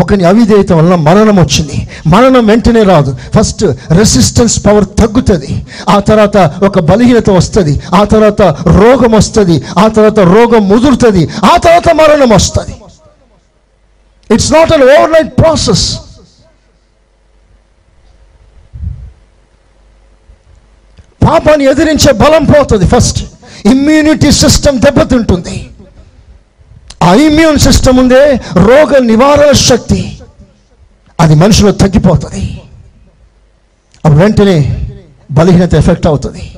ఒకని 0.00 0.24
అవిధేయత 0.24 0.72
వలన 0.72 0.94
మరణం 0.94 1.36
వచ్చింది. 1.36 1.88
మరణం 2.06 2.46
వెంటనే 2.46 2.82
రాదు. 2.82 3.16
ఫస్ట్ 3.38 3.64
రెసిస్టెన్స్ 3.90 4.66
పవర్ 4.66 4.84
తగ్గుతుంది. 4.98 5.66
ఆ 5.88 6.00
తర్వాత 6.00 6.36
ఒక 6.62 6.80
బలహీనత 6.80 7.30
వస్తుంది. 7.30 7.80
ఆ 7.94 8.04
తర్వాత 8.04 8.42
రోగం 8.66 9.12
వస్తుంది. 9.12 9.62
ఆ 9.78 9.88
తర్వాత 9.88 10.20
రోగం 10.20 10.68
ముదురుతుంది. 10.68 11.28
ఆ 11.44 11.56
తర్వాత 11.56 11.88
మరణం 11.94 12.28
వస్తుంది. 12.28 12.74
It's 14.34 14.52
not 14.52 14.72
an 14.72 14.82
overnight 15.12 15.38
process 15.38 15.98
పాపాన్ని 21.28 21.64
ఎదిరించే 21.64 22.12
బలం 22.12 22.44
పోతుంది 22.44 22.86
ఫస్ట్. 22.86 23.24
ఇమ్యూనిటీ 23.66 24.30
సిస్టమ్ 24.32 24.80
దెబ్బతింటుంది. 24.80 25.70
ఆ 27.02 27.14
ఇమ్యూన్ 27.14 27.58
సిస్టమ్ 27.58 27.98
ఉందే 27.98 28.40
రోగ 28.56 28.98
నివారణ 28.98 29.52
శక్తి. 29.52 30.20
అది 31.20 31.34
మనుషులు 31.34 31.72
తగ్గిపోతుంది. 31.72 32.60
అప్పుడు 34.04 34.20
వెంటనే 34.20 34.86
బలహీనత 35.30 35.74
ఎఫెక్ట్ 35.74 36.06
అవుతుంది. 36.06 36.56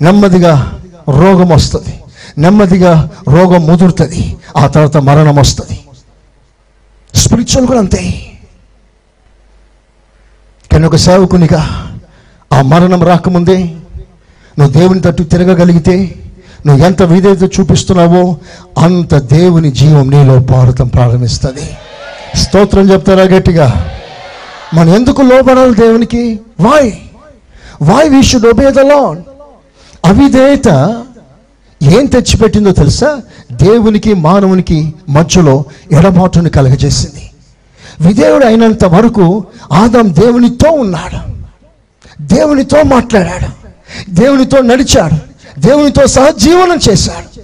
నెమ్మదిగా 0.00 0.80
రోగం 1.08 1.48
వస్తుంది. 1.48 2.00
నెమ్మదిగా 2.38 3.10
రోగం 3.28 3.66
ముదురుతుంది. 3.66 4.36
ఆ 4.56 4.66
తర్వాత 4.66 4.96
మరణం 4.96 5.36
వస్తుంది. 5.36 5.78
స్పిరిచువల్ 7.14 7.66
కూడా 7.66 7.78
అంతే. 7.78 8.02
కానీ 10.72 10.86
ఒక 10.86 10.96
సేవకునిగా 10.96 11.62
ఆ 12.52 12.62
మరణం 12.62 13.02
రాకముందే 13.02 13.74
నువ్వు 14.58 14.80
దేవుని 14.80 15.00
తట్టు 15.00 15.22
తిరగగలిగితే 15.22 16.14
నువ్వు 16.66 16.86
ఎంత 16.86 17.02
విధేయత 17.02 17.60
చూపిస్తున్నావో 17.60 18.36
అంత 18.78 19.14
దేవుని 19.14 19.72
జీవం 19.72 20.10
నీలో 20.10 20.40
పారతం 20.40 20.88
ప్రారంభిస్తుంది. 20.88 21.70
స్తోత్రం 22.36 22.90
చెప్తారా 22.90 23.22
గట్టిగా? 23.22 23.90
మనం 24.74 24.94
ఎందుకు 24.94 25.22
లోపడాలి 25.22 25.74
దేవునికి? 25.74 26.40
Why 26.60 26.92
why 27.82 28.10
we 28.10 28.22
should 28.22 28.46
obey 28.46 28.70
the 28.70 28.78
lord 28.78 29.18
అవిధేయత 30.04 31.02
ఏం 31.82 32.06
తెచ్చిపెట్టిందో 32.06 32.72
తెలుసా? 32.72 33.20
దేవునికి 33.52 34.14
మానవునికి 34.14 34.94
మధ్యలో 35.08 35.64
ఎడబాటుని 35.92 36.50
కలగజేసింది. 36.50 37.30
విధేయుడు 38.00 38.44
అయినంత 38.44 38.84
వరకు 38.84 39.44
ఆదాం 39.72 40.14
దేవునితో 40.14 40.70
ఉన్నాడు. 40.70 41.18
దేవునితో 42.22 42.82
మాట్లాడాడు. 42.82 43.65
దేవునితో 44.10 44.58
నడిచాడు. 44.58 45.16
దేవునితో 45.60 46.06
సహజీవనం 46.06 46.78
చేశాడు. 46.90 47.40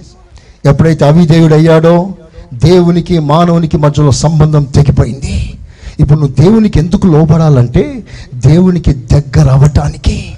ఎప్పుడైతే 0.69 1.05
అవిధేయుడు 1.05 1.53
అయ్యాడో 1.53 2.09
దేవునికి 2.53 3.19
మానవునికి 3.19 3.77
మధ్యలో 3.77 4.11
సంబంధం 4.11 4.63
తెగిపోయింది. 4.63 5.53
ఇప్పుడు 5.99 6.19
నువ్వు 6.19 6.43
దేవునికి 6.43 6.79
ఎందుకు 6.79 7.07
లోపడాలంటే 7.07 8.03
దేవునికి 8.33 8.93
దగ్గర 8.93 9.49
అవ్వటానికి. 9.49 10.33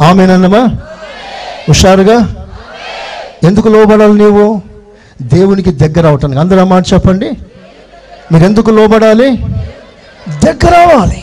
ఆమెనన్నమా? 0.00 0.64
హుషారుగా? 1.68 2.34
ఎందుకు 3.42 3.68
లోబడాలి 3.68 4.14
నీవు? 4.14 4.62
దేవునికి 5.22 5.70
దగ్గర 5.70 6.06
అవటానికి 6.06 6.40
అందరూ 6.40 6.64
మాట 6.64 6.84
చెప్పండి. 6.94 7.30
మీరు 8.32 8.44
ఎందుకు 8.44 8.70
లోబడాలి? 8.70 9.36
దగ్గర 10.44 10.74
అవ్వాలి. 10.74 11.22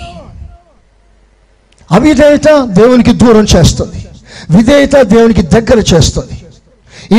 అవిధేయత 1.91 2.63
దేవునికి 2.63 3.13
దూరం 3.13 3.45
చేస్తుంది. 3.56 4.08
విధేయత 4.49 4.95
దేవునికి 4.95 5.41
దగ్గర 5.41 5.84
చేస్తుంది. 5.93 6.41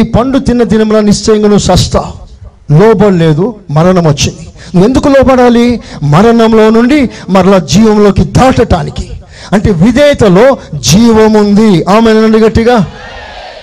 ఈ 0.00 0.02
పండు 0.02 0.38
తిన్న 0.38 0.62
దినంలో 0.62 1.00
నిశ్చయంగా 1.00 1.42
నువ్వు 1.42 1.58
సస్తావు 1.58 2.30
లోబడలేదు 2.78 3.60
మరణం 3.70 4.04
వచ్చింది. 4.04 4.48
నువ్వు 4.74 4.84
ఎందుకు 4.84 5.08
లోబడాలి? 5.08 5.82
మరణంలో 6.02 6.70
నుండి 6.70 7.10
మరలా 7.28 7.58
జీవంలోకి 7.58 8.24
దాటటానికి. 8.24 9.10
అంటే 9.52 9.70
విధేయతలో 9.70 10.58
జీవం 10.74 11.32
ఉంది. 11.32 11.84
ఆమె 11.84 12.12
గట్టిగా. 12.12 12.86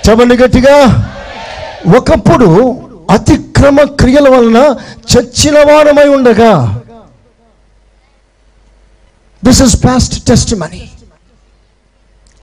చెప్పండి 0.09 0.37
గట్టిగా. 0.37 1.09
ఒకప్పుడు 1.97 2.77
అతిక్రమ 3.11 3.77
క్రియల 3.83 4.29
వలన 4.29 4.75
చచ్చిన 5.17 5.73
వారమై 5.73 6.07
ఉండగా. 6.07 6.81
This 9.45 9.61
is 9.61 9.85
past 9.85 10.25
test 10.25 10.55
money 10.55 10.89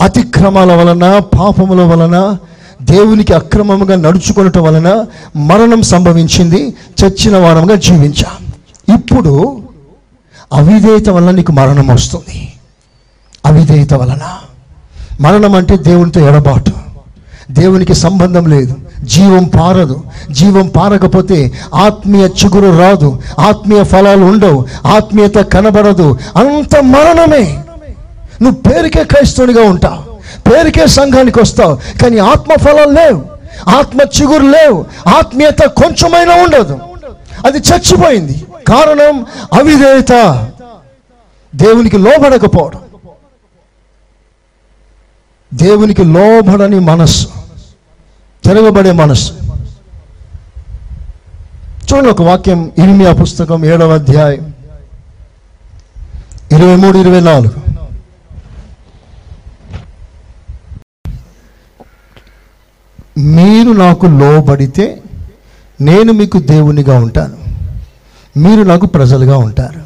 అతిక్రమాల 0.04 0.72
వలన 0.72 1.18
పాపముల 1.18 1.82
వలన 1.82 2.36
దేవునికి 2.82 3.32
అక్రమంగా 3.32 3.96
నడుచుకోవటం 3.96 4.62
వలన 4.62 5.06
మరణం 5.36 5.82
సంభవించింది 5.82 6.74
చచ్చిన 7.04 7.36
వారముగా 7.36 7.74
జీవించాం. 7.74 8.46
ఇప్పుడు 8.96 9.62
అవిధేయత 10.52 11.08
వలన 11.08 11.30
నీకు 11.30 11.52
మరణం 11.52 11.86
వస్తుంది. 11.86 12.52
అవిధేయత 13.46 13.94
వలన. 13.94 14.20
మరణం 15.20 15.54
అంటే 15.54 15.76
దేవునితో 15.76 16.20
ఎడబాటు. 16.20 16.72
దేవునికి 17.50 17.94
సంబంధం 17.94 18.46
లేదు. 18.46 18.76
జీవం 19.02 19.44
పారదు. 19.44 20.02
జీవం 20.30 20.68
పారకపోతే 20.68 21.52
ఆత్మీయ 21.74 22.26
చిగురు 22.26 22.78
రాదు. 22.78 23.22
ఆత్మీయ 23.38 23.84
ఫలాలు 23.84 24.24
ఉండవు. 24.24 24.64
ఆత్మీయత 24.86 25.34
కనబడదు. 25.34 26.18
అంత 26.36 26.82
మరణమే. 26.82 27.63
నువ్వు 28.42 28.72
పేరుకే 28.72 29.04
క్రైస్తవునిగా 29.04 29.62
ఉంటావు. 29.62 30.14
పేరుకే 30.50 30.86
సంఘానికి 30.86 31.40
వస్తావు. 31.40 31.74
కానీ 32.02 32.18
ఆత్మ 32.18 32.54
ఫలాలు 32.54 32.90
లేవు. 32.90 33.24
ఆత్మ 33.68 34.00
చిగురు 34.00 34.42
లేవు. 34.42 34.84
ఆత్మీయత 35.08 35.58
కొంచెమైనా 35.58 36.34
ఉండదు. 36.34 36.78
అది 37.46 37.58
చచ్చిపోయింది. 37.58 38.46
కారణం 38.68 39.26
అవిధేయత. 39.52 40.50
దేవునికి 41.56 41.98
లోబడకపోవడం. 41.98 42.80
దేవునికి 45.54 46.04
లోబడని 46.04 46.80
మనస్సు. 46.80 47.28
తిరగబడే 48.44 48.92
మనస్సు. 48.92 49.32
చూడండి 51.92 52.10
ఒక 52.10 52.22
వాక్యం 52.22 52.72
ఇరిమియా 52.78 53.12
పుస్తకం 53.12 53.64
ఏడవ 53.64 53.94
అధ్యాయం. 53.94 54.54
ఇరవై 56.52 56.76
మూడు 56.76 56.98
ఇరవై 56.98 57.20
నాలుగు. 57.20 57.73
మీరు 63.18 63.72
నాకు 63.72 64.06
లోబడితే 64.06 65.02
నేను 65.80 66.12
మీకు 66.12 66.38
దేవునిగా 66.38 66.98
ఉంటాను. 66.98 67.36
మీరు 68.38 68.62
నాకు 68.62 68.86
ప్రజలుగా 68.86 69.36
ఉంటారు. 69.38 69.84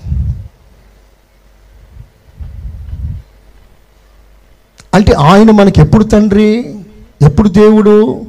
అంటే 4.95 5.13
ఆయన 5.13 5.51
మనకి 5.51 5.81
ఎప్పుడు 5.81 6.05
తండ్రి? 6.05 6.75
ఎప్పుడు 7.23 7.49
దేవుడు? 7.49 8.27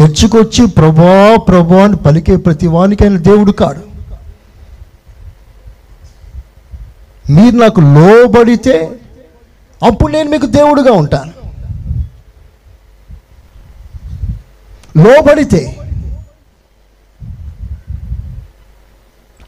చర్చికొచ్చి 0.00 0.66
ప్రభా 0.66 1.36
ప్రభా 1.48 1.84
అని 1.84 1.96
పలికే 1.96 2.36
ప్రతి 2.36 2.66
వానికి 2.66 3.04
ఆయన 3.04 3.18
దేవుడు 3.18 3.52
కాడు. 3.52 3.88
మీరు 7.32 7.56
నాకు 7.56 7.80
లోబడితే 7.80 8.92
అప్పుడు 9.86 10.12
నేను 10.12 10.30
మీకు 10.30 10.46
దేవుడుగా 10.46 10.92
ఉంటాను. 10.92 11.37
లోబడితే. 15.04 15.76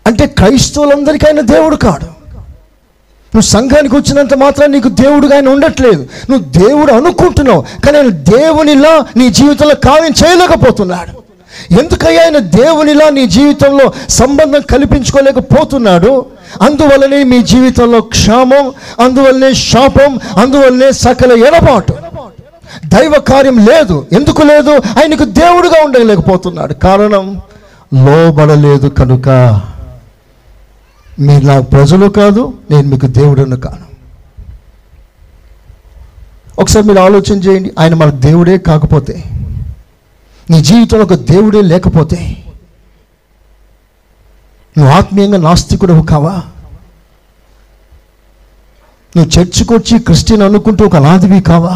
అంటే 0.06 0.26
క్రైస్తవులందరికైనా 0.26 1.40
ఆయన 1.40 1.54
దేవుడు 1.54 1.76
కాడు. 1.76 2.20
నువ్వు 3.34 3.48
సంఘానికి 3.48 3.96
వచ్చినంత 3.96 4.34
మాత్రం 4.34 4.72
నీకు 4.72 4.88
దేవుడుగా 4.88 5.34
ఆయన 5.34 5.48
ఉండట్లేదు. 5.48 6.08
నువ్వు 6.30 6.66
దేవుడు 6.66 6.92
అనుకుంటున్నావు 6.92 7.60
కానీ 7.86 7.98
ఆయన 7.98 8.08
దేవునిలా 8.08 9.06
నీ 9.16 9.28
జీవితంలో 9.30 9.74
కార్యం 9.74 10.28
చేయలేకపోతున్నాడు. 10.28 11.20
ఎందుకయ్యా 11.80 12.24
ఆయన 12.24 12.38
దేవునిలా 12.38 13.08
నీ 13.10 13.26
జీవితంలో 13.26 13.92
సంబంధం 14.08 14.60
కల్పించుకోలేకపోతున్నాడు? 14.60 16.26
అందువల్లనే 16.62 17.24
మీ 17.24 17.42
జీవితంలో 17.42 18.00
క్షామం 18.00 18.72
అందువల్లనే 19.04 19.54
శాపం 19.54 20.20
అందువల్లనే 20.40 20.92
సకల 20.92 21.32
ఎడబాటు. 21.32 21.94
దైవ 22.86 23.12
కార్యం 23.12 23.66
లేదు. 23.66 24.06
ఎందుకు 24.12 24.42
లేదు? 24.42 24.70
ఆయనకు 24.70 25.24
దేవుడుగా 25.40 25.84
ఉండలేకపోతున్నాడు. 25.84 26.74
కారణం 26.74 27.26
లోబడలేదు 27.94 28.88
కనుక 28.88 29.28
మీరు 31.18 31.44
నాకు 31.44 31.64
ప్రజలు 31.64 32.06
కాదు 32.08 32.42
నేను 32.70 32.88
మీకు 32.88 33.06
దేవుడను 33.06 33.56
కాను. 33.56 33.86
ఒకసారి 36.58 36.86
మీరు 36.86 37.00
ఆలోచన 37.00 37.38
చేయండి 37.38 37.70
ఆయన 37.78 37.94
మన 37.94 38.10
దేవుడే 38.10 38.58
కాకపోతే 38.58 39.24
నీ 40.50 40.62
జీవితంలో 40.62 41.04
ఒక 41.04 41.14
దేవుడే 41.14 41.62
లేకపోతే 41.62 42.44
నువ్వు 44.78 44.92
ఆత్మీయంగా 44.94 45.38
నాస్తికుడవు 45.38 46.02
కావా? 46.02 46.34
నువ్వు 49.16 49.40
చర్చికొచ్చి 49.40 49.98
క్రిస్టియన్ 49.98 50.42
అనుకుంటూ 50.42 50.86
ఒక 50.86 50.96
అనాథివి 50.96 51.40
కావా? 51.40 51.74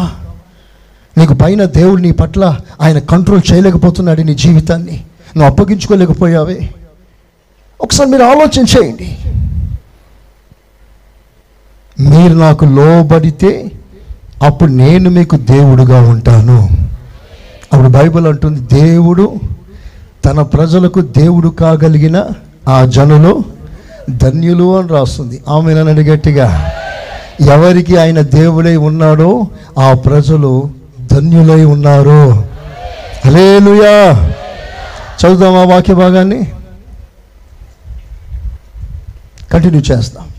నీకు 1.17 1.33
పైన 1.33 1.63
దేవుడు 1.63 2.01
నీ 2.01 2.11
పట్ల 2.11 2.59
ఆయన 2.81 2.99
కంట్రోల్ 2.99 3.53
చేయలేకపోతున్నాడు 3.53 4.21
నీ 4.21 4.35
జీవితాన్ని. 4.35 5.03
నువ్వు 5.37 5.51
అప్పగించుకోలేకపోయావే. 5.51 6.69
ఒకసారి 7.81 8.09
మీరు 8.09 8.23
ఆలోచన 8.23 8.65
చేయండి. 8.77 9.17
మీరు 11.99 12.33
నాకు 12.33 12.65
లోబడితే 12.65 13.71
అప్పుడు 14.43 14.71
నేను 14.71 15.09
మీకు 15.09 15.37
దేవుడుగా 15.37 16.01
ఉంటాను. 16.01 16.69
అప్పుడు 17.73 17.87
బైబిల్ 17.87 18.27
అంటుంది 18.27 18.59
దేవుడు 18.59 19.35
తన 20.25 20.41
ప్రజలకు 20.41 21.01
దేవుడు 21.01 21.47
కాగలిగిన 21.49 22.23
ఆ 22.67 22.85
జనులు 22.85 23.43
ధన్యులు 24.09 24.77
అని 24.79 24.87
రాస్తుంది. 24.87 25.43
ఆమె 25.47 25.73
గట్టిగా 25.73 26.71
ఎవరికి 27.41 27.97
ఆయన 27.97 28.21
దేవుడై 28.21 28.75
ఉన్నాడో 28.75 29.47
ఆ 29.79 29.93
ప్రజలు 29.93 30.69
ధన్యులై 31.15 31.63
ఉన్నారు. 31.63 32.45
హలేలుయా 33.25 34.11
చదువుదాం 35.21 35.55
ఆ 35.55 35.63
వాక్య 35.63 35.93
భాగాన్ని 35.93 36.51
కంటిన్యూ 39.53 39.81
చేస్తాం. 39.81 40.29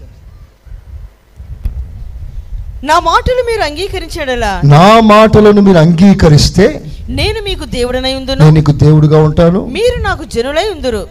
నా 2.84 3.00
మాటలు 3.00 3.44
మీరు 3.50 3.62
అంగీకరించడలా? 3.62 4.60
నా 4.64 5.00
మాటలను 5.00 5.60
మీరు 5.60 5.78
అంగీకరిస్తే 5.78 6.82
నేను 7.08 7.42
మీకు 7.42 7.64
దేవుడనై 7.64 8.14
ఉందును. 8.14 8.38
నేను 8.38 8.50
నీకు 8.50 8.72
దేవుడుగా 8.72 9.18
ఉంటాను. 9.18 9.66
మీరు 9.66 10.02
నాకు 10.02 10.24
జనులై 10.24 10.68
ఉందురు. 10.68 11.06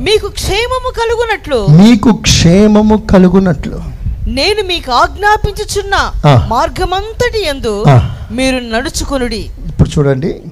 మీకు 0.00 0.28
క్షేమము 0.28 0.92
కలుగునట్లు. 0.96 1.66
మీకు 1.82 2.12
క్షేమము 2.12 2.96
కలుగునట్లు. 2.96 3.99
నేను 4.30 4.62
మీకు 4.62 4.92
ఆజ్ఞాపించుచున్న. 4.92 6.12
మార్గమంతటి 6.48 7.48
ఆ. 7.88 8.14
మీరు 8.30 8.56
నడుచుకొనుడి. 8.56 9.50
ఇప్పుడు 9.68 9.98
చూడండి 9.98 10.42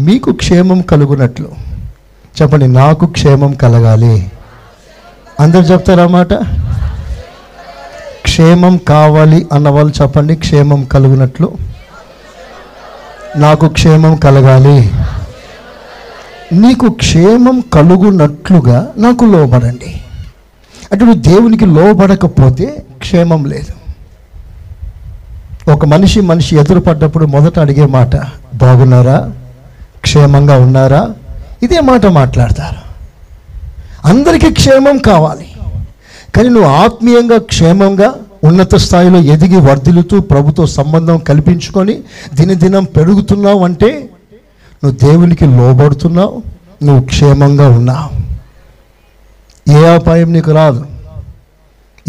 మీకు 0.00 0.32
క్షేమం 0.32 0.80
కలుగునట్లు. 0.80 1.48
చెప్పండి 2.42 2.68
నాకు 2.68 3.06
క్షేమం 3.06 3.52
కలగాలి. 3.52 4.32
అందరు 5.40 5.60
చెప్తారా 5.60 6.06
మాట? 6.06 6.32
క్షేమం 8.22 8.76
కావాలి 8.76 9.46
అన్న 9.52 9.68
వాళ్ళు 9.68 10.02
చెప్పండి 10.02 10.36
క్షేమం 10.36 10.84
కలుగునట్లు. 10.84 11.52
నాకు 13.36 13.68
క్షేమం 13.68 14.16
కలగాలి. 14.16 14.90
నీకు 16.52 16.88
క్షేమం 16.88 17.60
కలుగునట్లుగా 17.60 18.92
నాకు 18.96 19.24
లోబడండి. 19.24 20.00
అంటే 20.92 21.04
నువ్వు 21.04 21.20
దేవునికి 21.20 21.66
లోబడకపోతే 21.66 22.85
క్షేమం 23.06 23.44
లేదు. 23.44 23.72
ఒక 25.70 25.84
మనిషి 25.84 26.20
మనిషి 26.20 26.56
ఎదురుపడ్డప్పుడు 26.56 27.26
మొదట 27.26 27.58
అడిగే 27.58 27.86
మాట 27.86 28.16
బాగున్నారా? 28.54 29.32
క్షేమంగా 30.00 30.56
ఉన్నారా? 30.56 31.02
ఇదే 31.62 31.80
మాట 31.80 32.06
మాట్లాడతారు. 32.06 32.80
అందరికీ 34.04 34.50
క్షేమం 34.50 34.98
కావాలి. 34.98 35.46
కానీ 36.36 36.48
నువ్వు 36.48 36.70
ఆత్మీయంగా 36.70 37.38
క్షేమంగా 37.38 38.14
ఉన్నత 38.44 38.74
స్థాయిలో 38.76 39.18
ఎదిగి 39.18 39.56
వర్ధిల్లుతూ 39.56 40.20
ప్రభుతో 40.20 40.66
సంబంధం 40.66 41.18
కల్పించుకొని 41.18 41.94
దినదినం 42.34 42.84
పెరుగుతున్నావు 42.84 43.64
అంటే 43.64 43.90
నువ్వు 44.84 44.96
దేవునికి 44.98 45.46
లోబడుతున్నావు 45.46 46.42
నువ్వు 46.84 47.02
క్షేమంగా 47.04 47.68
ఉన్నావు. 47.68 48.10
ఏ 49.70 49.86
అపాయం 49.94 50.32
నీకు 50.32 50.52
రాదు. 50.52 50.84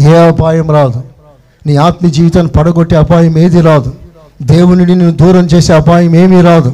ఏ 0.00 0.14
అపాయం 0.26 0.70
రాదు. 0.70 1.02
నీ 1.66 1.76
ఆత్మ 1.76 2.06
జీవితాన్ని 2.06 2.52
పడగొట్టే 2.52 2.96
అపాయం 2.96 3.38
ఏది 3.38 3.60
రాదు. 3.60 3.92
దేవునిని 4.42 4.94
నువ్వు 4.96 5.16
దూరం 5.16 5.46
చేసే 5.46 5.72
అపాయం 5.72 6.14
ఏమీ 6.16 6.40
రాదు. 6.42 6.72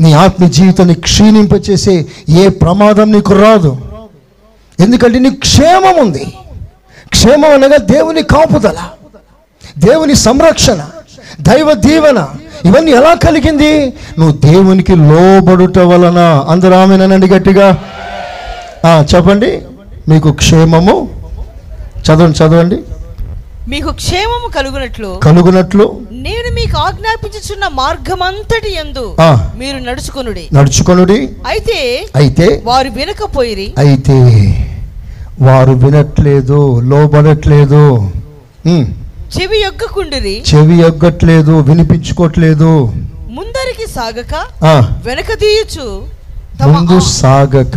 నీ 0.00 0.12
ఆత్మ 0.12 0.46
జీవితాన్ని 0.46 0.94
క్షీణింపచేసే 0.94 2.06
ఏ 2.28 2.48
ప్రమాదం 2.48 3.12
నీకు 3.12 3.32
రాదు. 3.32 3.78
ఎందుకంటే 4.80 5.18
నీకు 5.18 5.40
క్షేమం 5.40 5.96
ఉంది. 6.06 6.24
క్షేమం 7.08 7.50
అనగా 7.50 7.76
దేవుని 7.76 8.22
కాపుదల 8.22 8.78
దేవుని 9.78 10.14
సంరక్షణ 10.14 10.80
దైవ 11.40 11.72
దీవెన 11.72 12.28
ఇవన్నీ 12.64 12.90
ఎలా 12.90 13.14
కలిగింది? 13.14 13.72
నువ్వు 14.18 14.32
దేవునికి 14.36 14.94
లోబడుట 14.96 15.78
వలన. 15.78 16.20
అందరూ 16.48 16.74
ఆమెనండి 16.74 17.26
గట్టిగా 17.26 17.78
చెప్పండి. 19.14 19.50
మీకు 20.08 20.32
క్షేమము 20.32 20.96
చదవండి 22.06 22.38
చదవండి. 22.38 22.78
మీకు 23.68 23.90
క్షేమము 23.92 24.48
కలుగునట్లు 24.48 25.08
కలుగునట్లు 25.24 25.84
నేను 26.10 26.54
మీకు 26.54 26.76
ఆజ్ఞాపించుచున్న 26.78 27.68
మార్గమంతటి 27.68 28.70
యందు 28.78 29.04
ఆ. 29.20 29.50
మీరు 29.54 29.78
నడుచుకొనుడి. 29.78 30.48
నడుచుకొనుడి. 30.52 31.18
అయితే 31.46 31.78
అయితే 32.14 32.46
వారు 32.64 32.88
వినకపోయిరి. 32.88 33.68
అయితే 33.78 34.16
వారు 35.40 35.72
వినట్లేదు 35.72 36.80
లోబడట్లేదు. 36.90 37.84
చెవి 39.36 39.58
యొగ్గకుండిరి. 39.60 40.34
చెవి 40.50 40.78
ఎగ్గట్లేదు 40.80 41.52
వినిపించుకోవట్లేదు 41.60 42.70
ముందరికి 43.30 43.86
సాగక 43.90 44.34
ఆ, 44.64 44.74
వెనక 45.04 45.32
తీయచ్చు 45.40 45.86
ముందు 46.68 47.00
సాగక. 47.00 47.76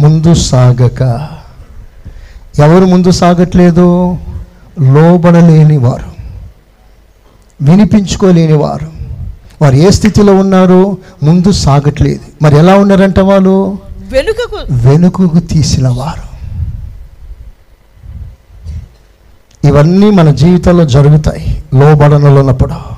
ముందు 0.00 0.34
సాగక. 0.34 1.00
ఎవరు 2.58 2.84
ముందు 2.84 3.10
సాగట్లేదు? 3.10 4.16
లోబడలేని 4.80 5.76
వారు. 5.76 6.14
వినిపించుకోలేని 7.62 8.52
వారు. 8.52 8.86
వారు 9.62 9.74
ఏ 9.74 9.90
స్థితిలో 9.90 10.34
ఉన్నారు 10.34 10.98
ముందు 11.22 11.52
సాగట్లేదు. 11.52 12.20
మరి 12.42 12.56
ఎలా 12.56 12.74
ఉన్నారంట 12.74 13.18
వాళ్ళు? 13.18 13.78
వెనుకకు. 14.12 14.88
వెనుకకు 14.88 15.38
తీసిన 15.38 15.88
వారు. 15.88 16.34
ఇవన్నీ 19.66 20.10
మన 20.10 20.30
జీవితంలో 20.30 20.84
జరుగుతాయి 20.84 21.64
లోబడనలో 21.74 22.40
ఉన్నప్పుడు. 22.40 22.94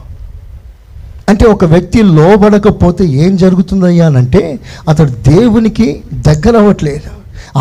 అంటే 1.29 1.47
ఒక 1.47 1.65
వ్యక్తి 1.65 2.03
లోబడకపోతే 2.03 3.05
ఏం 3.05 3.37
జరుగుతుందయ్యా 3.37 4.07
అంటే 4.07 4.59
అతడు 4.89 5.11
దేవునికి 5.11 6.03
దగ్గర 6.15 6.57
అవ్వట్లేదు 6.57 7.16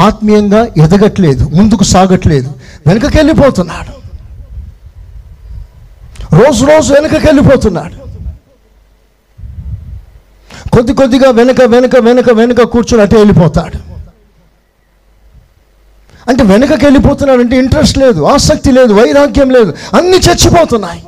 ఆత్మీయంగా 0.06 0.62
ఎదగట్లేదు 0.84 1.44
ముందుకు 1.58 1.84
సాగట్లేదు 1.84 2.50
వెనుకకి 2.88 3.18
వెళ్ళిపోతున్నాడు 3.18 3.94
రోజు 6.40 6.66
రోజు 6.66 6.94
వెనుకకి 6.94 7.26
వెళ్ళిపోతున్నాడు 7.26 7.96
కొద్ది 10.74 10.94
కొద్దిగా 10.94 11.30
వెనక 11.32 11.62
వెనక 11.74 11.96
వెనక 12.08 12.30
వెనుక 12.40 12.62
కూర్చుని 12.74 13.02
అటే 13.02 13.16
వెళ్ళిపోతాడు. 13.16 13.78
అంటే 16.30 16.44
వెనుకకి 16.44 16.84
వెళ్ళిపోతున్నాడు 16.86 17.42
అంటే 17.42 17.56
ఇంట్రెస్ట్ 17.64 17.98
లేదు 17.98 18.22
ఆసక్తి 18.24 18.72
లేదు 18.72 18.94
వైరాగ్యం 18.94 19.50
లేదు 19.58 19.72
అన్ని 19.98 20.18
చచ్చిపోతున్నాయి. 20.18 21.02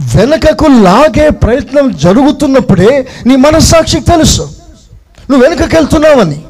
వెనకకు 0.00 0.64
లాగే 0.64 1.28
ప్రయత్నం 1.28 1.96
జరుగుతున్నప్పుడే 1.96 3.08
నీ 3.26 3.36
మనస్సాక్షికి 3.36 4.04
తెలుసు. 4.04 4.42
నువ్వు 5.30 5.48
వెనకకి 5.48 5.76
వెళ్తున్నావని. 5.76 6.44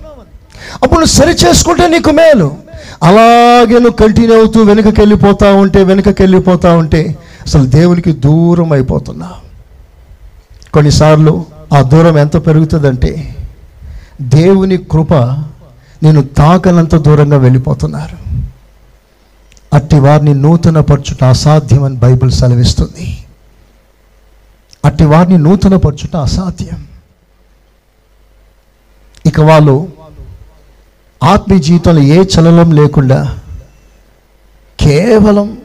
అప్పుడు 0.74 1.00
నువ్వు 1.00 1.34
సరి 1.34 1.48
చేసుకుంటే 1.48 1.88
నీకు 1.88 2.10
మేలు. 2.10 2.54
అలాగే 3.02 3.72
నువ్వు 3.72 3.92
కంటిన్యూ 3.92 4.38
అవుతూ 4.38 4.62
వెనుకకి 4.62 5.00
వెళ్ళిపోతా 5.00 5.54
ఉంటే 5.54 5.82
వెనుకకి 5.82 6.22
వెళ్ళిపోతా 6.22 6.76
ఉంటే 6.76 7.18
అసలు 7.46 7.66
దేవునికి 7.66 8.12
దూరం 8.12 8.72
అయిపోతున్నా. 8.72 9.32
కొన్నిసార్లు 10.74 11.46
ఆ 11.74 11.82
దూరం 11.82 12.18
ఎంత 12.18 12.46
పెరుగుతుందంటే 12.46 13.36
దేవుని 14.20 14.76
కృప 14.76 15.14
నేను 16.02 16.22
తాకనంత 16.22 16.96
దూరంగా 16.96 17.36
వెళ్ళిపోతున్నారు. 17.36 18.16
అట్టి 19.72 19.96
వారిని 19.96 20.34
నూతన 20.34 20.80
పరచుట 20.80 21.24
అసాధ్యమని 21.24 21.96
బైబిల్ 21.96 22.30
సెలవిస్తుంది. 22.30 23.18
అట్టి 24.86 25.04
వారిని 25.04 25.38
నూతనపరచుట 25.38 26.16
అసాధ్యం. 26.16 26.86
ఇక 29.26 29.40
వాళ్ళు 29.40 29.88
ఆత్మీయ 31.24 31.60
జీవితంలో 31.60 32.02
ఏ 32.02 32.22
చలనం 32.22 32.70
లేకుండా 32.70 33.38
కేవలం 34.80 35.58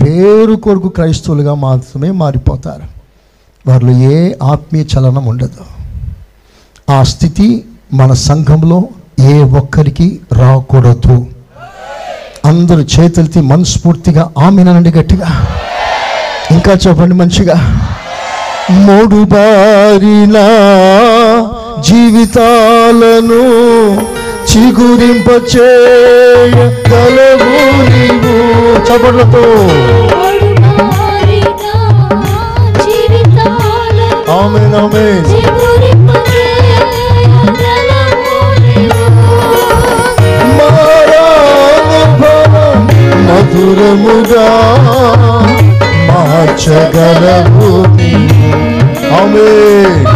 పేరు 0.00 0.54
కొరకు 0.54 0.88
క్రైస్తవులుగా 0.88 1.54
మాత్రమే 1.54 2.10
మారిపోతారు. 2.10 2.82
వారిలో 3.70 3.92
ఏ 3.92 4.32
ఆత్మీయ 4.42 4.84
చలనం 4.84 5.26
ఉండదు. 5.26 5.64
ఆ 6.90 7.02
స్థితి 7.02 7.64
మన 7.92 8.12
సంఘంలో 8.12 8.88
ఏ 9.20 9.42
ఒక్కరికి 9.42 10.20
రాకూడదు. 10.32 11.26
అందరూ 12.44 12.80
చేతులతో 12.80 13.42
మనస్ఫూర్తిగా 13.42 14.30
ఆమెనండి 14.38 14.90
గట్టిగా. 14.90 15.46
ఇంకా 16.50 16.72
చెప్పండి 16.72 17.14
మంచిగా. 17.14 17.86
మూడు 18.70 19.24
బారిన 19.24 20.36
జీవితాలను 21.80 23.42
చిగురింపచేయగలవు 24.50 25.50
నీవు. 27.90 28.50
చపట్లతో 28.86 29.44
ఆమె 34.32 34.60
ఆమెన్. 34.76 35.40
మధురముగా 43.26 44.46
మార్చగలవు 46.08 47.96
నీవు. 47.96 48.29
ఆమేన్ 49.10 49.96
మహోన్నతుడా 50.04 50.09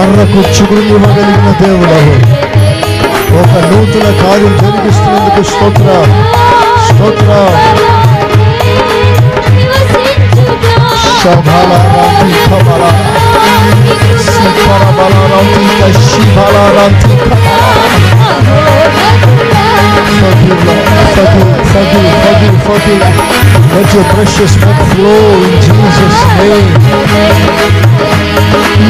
కర్రకు 0.00 0.40
చిగురునివ్వగలిగిన 0.54 1.50
దేవుడు 1.60 1.98
ఒక 3.38 3.52
నూతన 3.66 4.06
కార్యం 4.20 4.54
జరిగిస్తున్నందుకు 4.60 5.42
స్తోత్ర 5.50 5.88
స్తోత్ర 6.86 7.30
శబలారాంతి 11.16 12.38
కబల 12.46 12.84
శిఖరబలారాంతి 14.26 15.64
కశిబలారాంతి 15.80 17.14
Forgive, 20.18 20.62
Lord. 20.66 20.84
Forgive, 21.14 21.50
forgive, 21.66 22.06
forgive, 22.16 22.58
forgive. 22.62 23.02
Let 23.70 23.92
your 23.92 24.04
precious 24.06 24.52
blood 24.56 24.80
flow 24.90 25.18
in 25.42 25.54
Jesus' 25.62 26.22
name. 26.38 28.09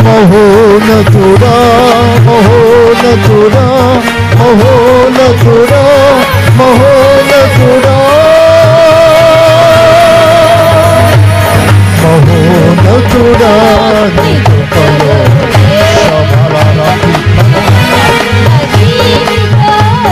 మహోనతుడా 0.05 1.53
మహోనతుడా 2.27 3.63
మహోనతుడా 4.39 5.81
మహోనతుడా. 6.59 7.95
మహోనతుడా 12.03 13.51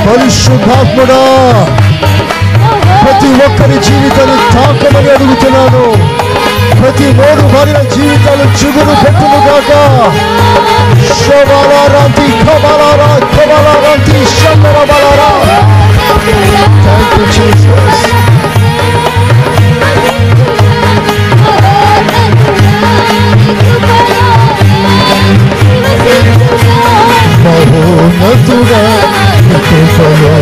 పరిశుద్ధాత్ముడా 0.05 1.21
ప్రతి 3.03 3.29
ఒక్కరి 3.45 3.77
జీవితాన్ని 3.85 4.37
తాకమని 4.53 5.09
అడుగుతున్నాను. 5.09 5.83
ప్రతి 6.79 7.07
మూడు 7.17 7.43
భార్య 7.53 7.77
జీవితాలు 7.93 8.45
చిగురు 8.59 8.95
పెట్టును 9.01 9.39
గాక 9.45 9.71
శోభాలారాంతి 11.19 12.27
కబలారా 12.41 13.11
కబలారాంతి 13.33 14.17
శంకర 14.35 14.77
బలారా 14.91 15.29
థ్యాంక్ 16.83 17.15
యూ 17.17 17.25
జీసస్ 17.35 18.05
మహోన్నతుడా 27.43 28.81
నీ 29.43 29.57
కృపలో 29.67 30.33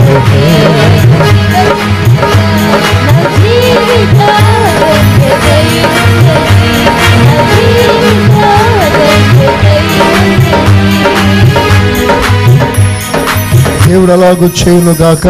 దేవుడు 13.88 14.12
అలాగూ 14.12 14.45
చేయును 14.45 14.95
గాక. 15.01 15.27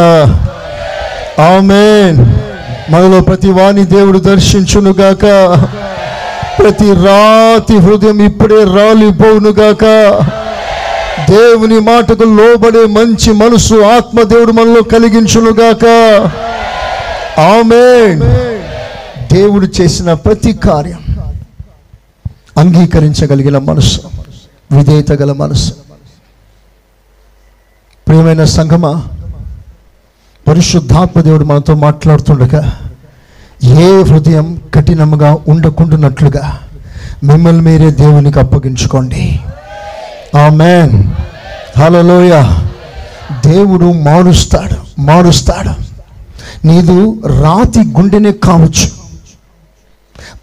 ఆమెన్. 1.42 2.26
మనలో 2.94 3.22
ప్రతి 3.22 3.48
వాణి 3.48 3.86
దేవుడు 3.86 4.20
దర్శించును 4.20 4.92
గాక. 4.92 5.22
ప్రతి 6.60 6.94
రాతి 6.94 7.78
హృదయం 7.78 8.22
ఇప్పుడే 8.22 8.64
రాలిపోవును 8.64 9.50
గాక. 9.50 9.86
దేవుని 11.30 11.80
మాటకు 11.80 12.24
లోబడే 12.24 12.86
మంచి 12.86 13.34
మనసు 13.34 13.76
ఆత్మ 13.76 14.22
దేవుడు 14.22 14.52
మనలో 14.52 14.82
కలిగించును 14.82 15.52
గాక. 15.52 15.86
ఆమెన్. 17.40 18.47
దేవుడు 19.32 19.68
చేసిన 19.82 20.14
ప్రతి 20.14 20.54
కార్యం 20.54 21.18
అంగీకరించగలిగిన 22.58 23.58
మనసు 23.58 24.02
విధేయత 24.72 25.12
గల 25.12 25.32
మనసు 25.32 25.74
ప్రియమైన 28.08 28.44
సంఘమా 28.44 29.08
పరిశుద్ధాత్మ 30.48 31.22
దేవుడు 31.22 31.46
మనతో 31.46 31.76
మాట్లాడుతుండగా 31.76 32.80
ఏ 33.64 34.04
హృదయం 34.04 34.62
కఠినముగా 34.74 35.38
ఉండకుండానట్లుగా 35.48 36.60
మిమ్మల్ని 37.24 37.62
మీరే 37.62 37.92
దేవునికి 37.92 38.40
అప్పగించుకోండి. 38.40 39.40
ఆ 40.36 40.50
మ్యాన్ 40.50 41.12
హలోయ 41.80 42.44
దేవుడు 43.46 43.92
మారుస్తాడు 43.92 45.02
మారుస్తాడు. 45.02 45.88
నీదు 46.68 47.22
రాతి 47.26 47.80
గుండెనే 47.80 48.32
కావచ్చు. 48.32 48.97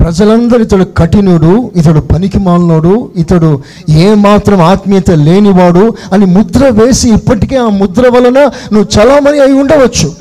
ప్రజలందరూ 0.04 0.62
ఇతడు 0.64 0.84
కఠినుడు 0.84 1.72
ఇతడు 1.76 2.00
పనికి 2.00 2.38
మాలినోడు 2.38 3.10
ఇతడు 3.16 3.62
ఏ 3.88 4.14
మాత్రం 4.14 4.60
ఆత్మీయత 4.60 5.10
లేనివాడు 5.10 5.94
అని 6.12 6.26
ముద్ర 6.26 6.68
వేసి 6.68 7.08
ఇప్పటికే 7.08 7.56
ఆ 7.56 7.68
ముద్ర 7.68 8.08
వలన 8.08 8.40
నువ్వు 8.72 8.86
చలామణి 8.96 9.40
అయి 9.40 9.52
ఉండవచ్చు. 9.52 10.14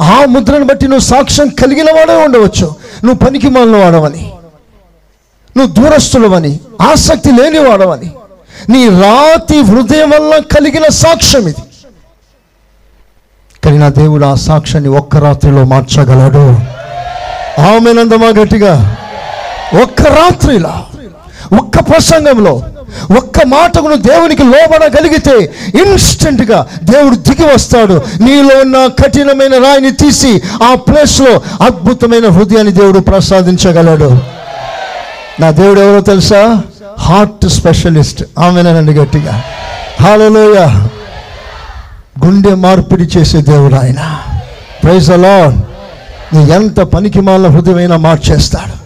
ఆ 0.00 0.24
ముద్రను 0.28 0.64
బట్టి 0.64 0.88
నువ్వు 0.88 1.04
సాక్ష్యం 1.04 1.48
కలిగిన 1.48 1.84
వాడే 1.84 2.16
ఉండవచ్చు. 2.24 2.66
నువ్వు 3.04 3.14
పనికి 3.14 3.48
మాలిన 3.48 3.76
వాడవని 3.76 4.32
నువ్వు 5.56 5.72
దూరస్తులవని 5.74 6.60
ఆసక్తి 6.82 7.30
లేని 7.32 7.58
వాడవని 7.58 8.10
నీ 8.68 8.88
రాతి 8.88 9.58
హృదయం 9.58 10.10
వల్ల 10.10 10.42
కలిగిన 10.56 10.88
సాక్ష్యం 10.88 11.48
ఇది. 11.48 11.64
కానీ 13.64 13.78
నా 13.78 13.88
దేవుడు 13.88 14.24
ఆ 14.24 14.34
సాక్ష్యాన్ని 14.34 14.90
ఒక్క 14.90 15.16
రాత్రిలో 15.16 15.64
మార్చగలడు. 15.64 16.46
ఆమెనందమా 17.62 18.26
గట్టిగా? 18.26 18.96
ఒక్క 19.74 20.02
రాత్రిలో 20.02 20.72
ఒక్క 21.58 21.78
ప్రసంగంలో 21.78 22.62
ఒక్క 23.18 23.46
మాటకును 23.46 23.96
దేవునికి 23.96 24.42
లోబడగలిగితే 24.42 25.54
ఇన్స్టెంట్గా 25.82 26.66
దేవుడు 26.84 27.16
దిగి 27.16 27.54
వస్తాడు. 27.54 28.02
నీలో 28.20 28.60
ఉన్న 28.60 28.86
కఠినమైన 28.86 29.64
రాయిని 29.64 29.90
తీసి 29.90 30.42
ఆ 30.62 30.74
ప్లేస్లో 30.74 31.64
అద్భుతమైన 31.64 32.28
హృదయాన్ని 32.28 32.72
దేవుడు 32.72 32.98
ప్రసాదించగలడు. 32.98 34.18
నా 35.40 35.50
దేవుడు 35.50 35.80
ఎవరో 35.80 36.00
తెలుసా? 36.00 36.62
Heart 36.98 37.48
specialist. 37.48 38.24
ఆమెనండి 38.38 38.92
గట్టిగా. 38.92 39.42
హాలలోయ 40.02 40.58
గుండె 42.24 42.54
మార్పిడి 42.54 43.02
చేసే 43.02 43.42
దేవుడు 43.42 43.74
ఆయన. 43.74 44.18
ప్రైజ్ 44.84 45.10
అలా 45.10 45.62
నీ 46.32 46.50
ఎంత 46.50 46.80
పనికి 46.80 47.20
మాల 47.20 47.46
హృదయమైనా 47.46 47.96
మార్చేస్తాడు. 47.96 48.85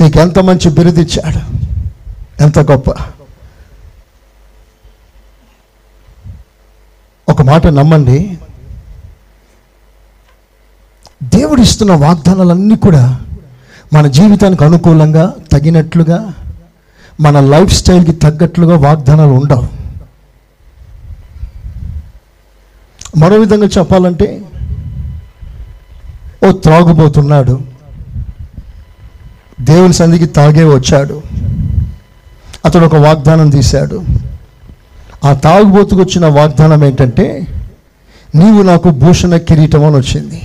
నీకు 0.00 0.18
ఎంత 0.18 0.38
మంచి 0.38 0.70
బిరుదిచ్చాడు? 0.70 1.40
ఎంత 2.42 2.58
గొప్ప. 2.58 2.90
ఒక 7.28 7.42
మాట 7.42 7.66
నమ్మండి. 7.66 8.38
దేవుడు 11.22 11.60
ఇస్తున్న 11.60 11.92
వాగ్దానాలన్నీ 11.92 12.76
కూడా 12.76 13.20
మన 13.92 14.06
జీవితానికి 14.06 14.64
అనుకూలంగా 14.64 15.34
తగినట్లుగా 15.52 16.34
మన 17.20 17.40
లైఫ్ 17.40 17.72
స్టైల్కి 17.72 18.12
తగ్గట్లుగా 18.12 18.76
వాగ్దానాలు 18.76 19.30
ఉండవు. 19.30 19.68
మరో 23.16 23.36
విధంగా 23.36 23.66
చెప్పాలంటే 23.66 24.42
ఓ 26.48 26.52
త్రాగుబోతున్నాడు. 26.52 27.79
దేవుని 29.60 29.92
సంధికి 29.92 30.26
తాగే 30.26 30.64
వచ్చాడు. 30.64 31.22
అతడు 32.64 32.84
ఒక 32.84 32.94
వాగ్దానం 32.94 33.50
తీశాడు. 33.50 34.02
ఆ 35.24 35.32
తాగుబోతుకు 35.32 36.00
వచ్చిన 36.00 36.26
వాగ్దానం 36.26 36.84
ఏంటంటే 36.84 37.46
నీవు 38.34 38.62
నాకు 38.62 38.90
భూషణ 38.90 39.36
కిరీటం 39.36 39.84
అని 39.84 39.96
వచ్చింది. 39.96 40.42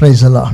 ప్రైజ్ 0.00 0.24
అలా 0.24 0.50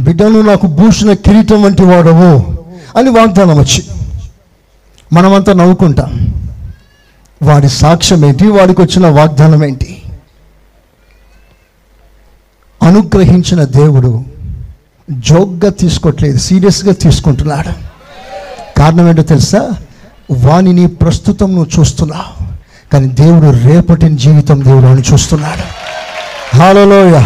బిడ్డను 0.00 0.40
నాకు 0.40 0.66
భూషణ 0.66 1.12
కిరీటం 1.12 1.62
వంటి 1.62 1.82
వాడవు 1.82 2.58
అని 2.98 3.10
వాగ్దానం 3.10 3.58
వచ్చి 3.58 3.84
మనమంతా 5.12 5.52
నవ్వుకుంటాం. 5.52 6.34
వాడి 7.42 7.68
సాక్ష్యం 7.68 8.24
ఏంటి? 8.24 8.48
వాడికి 8.48 8.80
వచ్చిన 8.80 9.06
వాగ్దానం 9.06 9.64
ఏంటి? 9.64 10.02
అనుగ్రహించిన 12.82 13.64
దేవుడు 13.64 14.37
జోక్గా 15.10 15.70
తీసుకోవట్లేదు 15.70 16.38
సీరియస్గా 16.38 16.92
తీసుకుంటున్నాడు. 16.92 17.72
కారణం 18.78 19.08
ఏంటో 19.08 19.22
తెలుసా? 19.22 19.70
వానిని 20.30 20.86
ప్రస్తుతం 20.86 21.54
నువ్వు 21.54 21.80
చూస్తున్నావు 21.80 22.46
కానీ 22.92 23.06
దేవుడు 23.08 23.68
రేపటిని 23.68 24.16
జీవితం 24.16 24.64
దేవుడు 24.64 24.86
అని 24.86 25.02
చూస్తున్నాడు. 25.12 25.88
హాలలోయ 26.56 27.18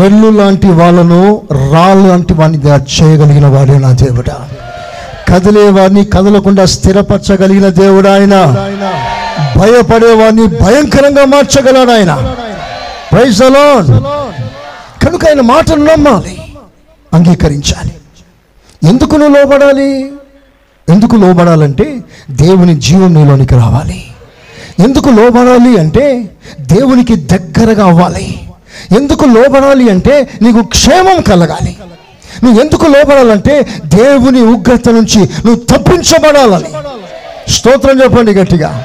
రెల్లు 0.00 0.30
లాంటి 0.30 0.68
వాళ్ళను 0.68 1.42
రాళ్ళు 1.50 2.08
లాంటి 2.08 2.34
వాడిని 2.34 2.58
చేయగలిగిన 2.68 3.46
వాడే 3.46 3.78
నా 3.78 3.92
దేవుడా. 3.92 4.48
కదిలేవాడిని 5.34 6.04
కదలకుండా 6.04 6.64
స్థిరపరచగలిగిన 6.64 7.68
దేవుడు 7.68 8.08
ఆయన. 8.08 8.36
భయపడే 9.56 10.14
వారిని 10.14 10.46
భయంకరంగా 10.46 11.24
మార్చగలడు 11.24 11.90
ఆయన. 11.90 12.34
ప్రైజ్ 13.12 13.42
అలాన్ 13.42 14.02
కనుక 15.04 15.26
ఆయన 15.26 15.40
మాటను 15.40 15.84
నమ్మాలి 15.84 16.38
అంగీకరించాలి. 17.14 17.94
ఎందుకు 18.88 19.16
నువ్వు 19.16 19.38
లోబడాలి? 19.38 20.12
ఎందుకు 20.88 21.16
లోబడాలంటే 21.16 22.00
దేవుని 22.30 22.80
జీవం 22.80 23.14
నీలోనికి 23.14 23.54
రావాలి. 23.54 24.04
ఎందుకు 24.78 25.08
లోబడాలి 25.08 25.78
అంటే 25.78 26.30
దేవునికి 26.60 27.16
దగ్గరగా 27.16 27.86
అవ్వాలి. 27.86 28.40
ఎందుకు 28.96 29.24
లోబడాలి 29.24 29.90
అంటే 29.90 30.28
నీకు 30.42 30.62
క్షేమం 30.62 31.20
కలగాలి. 31.20 31.76
నువ్వు 32.44 32.62
ఎందుకు 32.62 32.86
లోబడాలంటే 32.86 33.66
దేవుని 33.84 34.40
ఉగ్రత 34.40 34.88
నుంచి 34.88 35.20
నువ్వు 35.20 35.54
తప్పించబడాలని. 35.54 36.68
స్తోత్రం 37.50 38.02
చెప్పండి 38.02 38.32
గట్టిగా. 38.32 38.84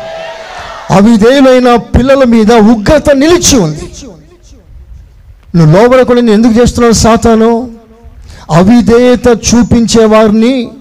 అవిధేయులైన 0.91 1.75
పిల్లల 1.75 2.23
మీద 2.23 2.53
ఉగ్రత 2.53 3.09
నిలిచి 3.09 3.57
ఉంది. 3.57 3.89
నువ్వు 5.55 5.81
లోబడకుండా 5.81 6.21
నేను 6.21 6.33
ఎందుకు 6.33 6.61
చేస్తున్నావు 6.61 6.93
సాతాను? 6.93 7.71
అవిధేయత 8.51 9.27
చూపించే 9.27 10.05
వారిని 10.05 10.71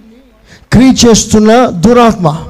క్రీ 0.72 0.92
చేస్తున్న 1.06 1.66
దురాత్మ. 1.66 2.44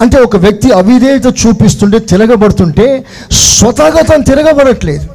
అంటే 0.00 0.18
ఒక 0.18 0.36
వ్యక్తి 0.36 0.72
అవిధేయత 0.72 1.26
చూపిస్తుంటే 1.26 1.98
తిరగబడుతుంటే 1.98 3.06
స్వతహాగా 3.30 4.02
తను 4.02 4.24
తిరగబడట్లేదు. 4.24 5.06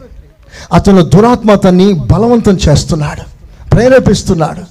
అతను 0.74 1.02
దురాత్మ 1.02 1.52
అతన్ని 1.52 1.94
బలవంతం 1.94 2.54
చేస్తున్నాడు 2.70 3.24
ప్రేరేపిస్తున్నాడు. 3.70 4.62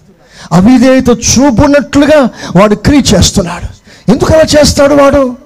అవిధేయత 0.55 1.09
చూపున్నట్లుగా 1.09 2.29
వాడు 2.61 2.75
క్రీ 2.75 3.05
చేస్తున్నాడు. 3.15 3.69
ఎందుకు 4.11 4.33
అలా 4.33 4.61
చేస్తాడు 4.61 4.95
వాడు? 4.95 5.37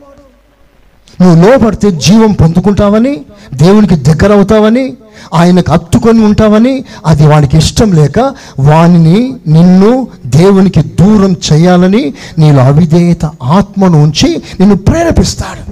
నువ్వు 1.20 1.50
లోపడితే 1.50 1.90
జీవం 1.90 2.32
పొందుకుంటావని 2.32 3.20
దేవునికి 3.54 3.96
దగ్గర 3.96 4.32
అవుతావని 4.32 4.92
ఆయనకు 5.34 5.72
అత్తుకొని 5.72 6.24
ఉంటావని 6.24 6.84
అది 7.06 7.26
వానికి 7.26 7.58
ఇష్టం 7.58 7.92
లేక 7.92 8.18
వానిని 8.58 9.34
నిన్ను 9.46 10.08
దేవునికి 10.26 10.82
దూరం 10.82 11.36
చేయాలని 11.52 12.14
నీలో 12.38 12.62
అవిధేయత 12.62 13.24
ఆత్మను 13.42 14.02
ఉంచి 14.02 14.42
నిన్ను 14.60 14.76
ప్రేరేపిస్తాడు. 14.76 15.70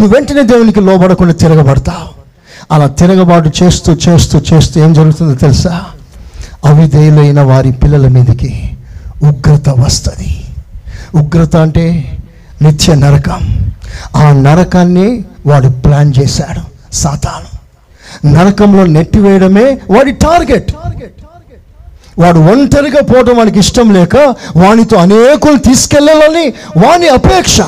నువ్వు 0.00 0.14
వెంటనే 0.14 0.42
దేవునికి 0.42 0.80
లోబడకుండా 0.80 1.32
తిరగబడతావు. 1.32 2.22
అలా 2.74 2.86
తిరగబాటు 2.86 3.50
చేస్తూ 3.62 3.96
చేస్తూ 4.08 4.40
చేస్తూ 4.52 4.80
ఏం 4.80 4.92
జరుగుతుందో 4.92 5.34
తెలుసా? 5.34 5.80
అవిధేయులైన 6.64 7.40
వారి 7.40 7.72
పిల్లల 7.72 8.08
మీదకి 8.08 8.70
ఉగ్రత 9.22 9.68
వస్తుంది. 9.68 10.44
ఉగ్రత 11.14 11.56
అంటే 11.56 12.18
నిత్య 12.62 12.94
నరకం. 12.94 13.70
ఆ 14.16 14.32
నరకాన్ని 14.32 15.24
వాడు 15.46 15.68
ప్లాన్ 15.68 16.12
చేశాడు 16.18 16.94
సాతాను. 16.94 17.62
నరకంలో 18.34 18.86
నెట్టివేయడమే 18.86 19.78
వాడి 19.90 20.12
టార్గెట్. 20.12 20.72
వాడు 22.18 22.38
ఒంటరిగా 22.38 23.00
పోవడం 23.00 23.36
వానికి 23.36 23.58
ఇష్టం 23.58 23.94
లేక 23.94 24.16
వానితో 24.56 24.96
అనేకులు 24.96 25.56
తీసుకెళ్ళాలని 25.58 26.48
వాని 26.86 27.08
అపేక్ష. 27.08 27.60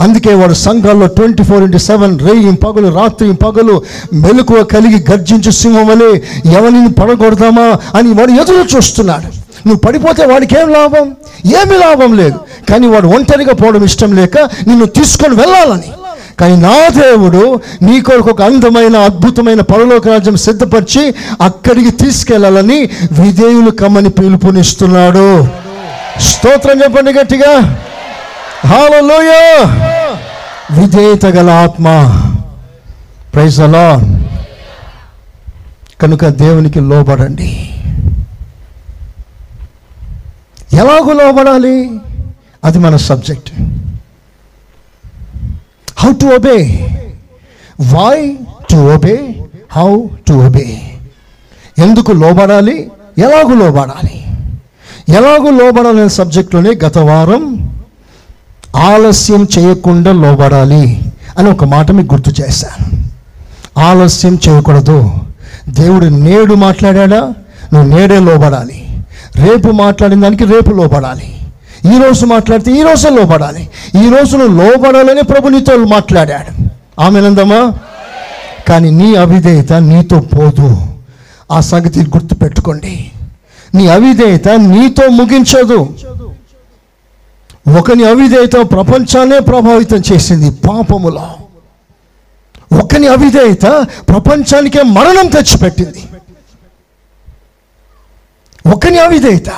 అందుకే 0.00 0.34
వాడు 0.34 0.54
సంఘాల్లో 0.54 1.06
ట్వంటీ 1.06 1.42
ఫోర్ 1.42 1.62
ఇంటూ 1.62 1.78
సెవెన్ 1.78 2.18
రేయి 2.18 2.52
పగలు 2.52 2.94
రాత్రి 2.94 3.32
పగలు 3.32 3.82
మెలకువ 4.12 4.64
కలిగి 4.64 5.04
గర్జించు 5.10 5.50
సింహం 5.50 5.86
వలె 5.86 6.20
ఎవరిని 6.52 6.88
పడగొడదామా 6.88 7.98
అని 7.98 8.12
వాడు 8.12 8.30
ఎదురు 8.30 8.76
చూస్తున్నాడు. 8.76 9.26
నువ్వు 9.68 9.78
పడిపోతే 9.78 10.24
వాడికి 10.24 10.60
ఏం 10.60 10.68
లాభం? 10.68 11.16
ఏమి 11.46 11.78
లాభం 11.78 12.16
లేదు. 12.16 12.38
కానీ 12.68 12.86
వాడు 12.86 13.08
ఒంటరిగా 13.08 13.52
పోవడం 13.52 13.84
ఇష్టం 13.84 14.16
లేక 14.16 14.38
నిన్ను 14.38 14.86
తీసుకొని 14.86 15.34
వెళ్ళాలని. 15.34 15.92
కానీ 16.40 16.56
నా 16.56 16.88
దేవుడు 16.88 17.60
నీ 17.82 18.00
కొరకు 18.00 18.30
ఒక 18.30 18.42
అందమైన 18.42 18.96
అద్భుతమైన 18.96 19.60
పరలోక 19.60 20.08
రాజ్యం 20.08 20.36
సిద్ధపరిచి 20.36 21.14
అక్కడికి 21.40 21.90
తీసుకెళ్ళాలని 21.90 22.88
విధేయులు 23.22 23.70
కమ్మని 23.70 24.08
పిలుపునిస్తున్నాడు. 24.08 25.48
స్తోత్రం 26.20 26.82
చెప్పండి 26.82 27.12
గట్టిగా. 27.12 27.84
హాలలోయ 28.66 29.32
విధేయత 30.80 31.26
గల 31.26 31.50
ఆత్మ. 31.50 31.86
ప్రైజ్ 33.34 33.60
అలా 33.60 34.00
కనుక 36.02 36.26
దేవునికి 36.26 36.80
లోబడండి. 36.80 37.70
ఎలాగో 40.72 41.12
లోబడాలి? 41.12 42.00
అది 42.68 42.78
మన 42.78 42.96
subject. 42.96 43.52
How 45.96 46.12
to 46.12 46.26
obey 46.26 46.88
why 47.80 48.38
to 48.70 48.76
obey 48.76 49.42
how 49.72 50.06
to 50.28 50.32
obey 50.32 50.80
ఎందుకు 51.78 52.12
లోబడాలి? 52.12 52.90
ఎలాగూ 53.18 53.54
లోబడాలి? 53.54 54.24
ఎలాగూ 55.08 55.50
లోబడాలనే 55.50 56.08
సబ్జెక్టులోనే 56.08 56.70
గత 56.84 56.98
వారం 56.98 57.74
ఆలస్యం 58.76 59.48
చేయకుండా 59.58 60.12
లోబడాలి 60.12 61.12
అని 61.38 61.50
ఒక 61.50 61.64
మాట 61.64 61.90
మీకు 61.90 62.14
గుర్తు 62.14 62.42
చేశాను. 62.42 63.08
ఆలస్యం 63.80 64.38
చేయకూడదు. 64.48 65.10
దేవుడు 65.68 66.06
నేడు 66.06 66.54
మాట్లాడా 66.54 67.34
నువ్వు 67.72 67.98
నేడే 67.98 68.20
లోబడాలి. 68.20 69.04
రేపు 69.36 69.70
మాట్లాడిన 69.70 70.22
దానికి 70.22 70.44
రేపు 70.44 70.70
లోబడాలి. 70.70 71.37
ఈ 71.86 72.02
రోజు 72.04 72.26
మాట్లాడితే 72.26 72.70
ఈ 72.72 72.82
రోజే 72.82 73.10
లోపడాలి 73.10 73.70
ఈ 74.06 74.08
రోజు 74.08 74.36
నువ్వు 74.36 74.62
లోపడాలని 74.62 75.22
ప్రభు 75.22 75.48
నీతో 75.48 75.76
మాట్లాడాడు. 75.76 76.68
ఆమెనందమా 77.00 77.74
కానీ 78.68 78.90
నీ 78.90 79.14
అవిధేయత 79.14 79.72
నీతో 79.72 80.20
పోదు. 80.20 80.76
ఆ 81.52 81.60
సంగతి 81.60 82.00
గుర్తుపెట్టుకోండి. 82.00 83.10
నీ 83.74 83.86
అవిధేయత 83.86 84.48
నీతో 84.48 85.08
ముగించదు. 85.08 85.94
ఒకని 87.78 88.04
అవిధేయత 88.04 88.70
ప్రపంచాన్నే 88.70 89.38
ప్రభావితం 89.38 90.02
చేసింది 90.12 90.50
పాపములో. 90.50 91.30
ఒకని 92.82 93.06
అవిధేయత 93.06 93.86
ప్రపంచానికే 94.08 94.82
మరణం 94.82 95.26
తెచ్చిపెట్టింది. 95.26 96.04
ఒకని 98.74 98.98
అవిధేయత 98.98 99.50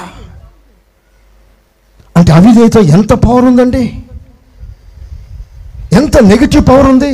అంటే 2.21 2.33
అవిధేయత 2.39 2.79
ఎంత 2.97 3.13
పవర్ 3.25 3.45
ఉందండి? 3.51 3.85
ఎంత 6.01 6.17
నెగిటివ్ 6.31 6.65
పవర్ 6.71 6.89
ఉంది? 6.95 7.13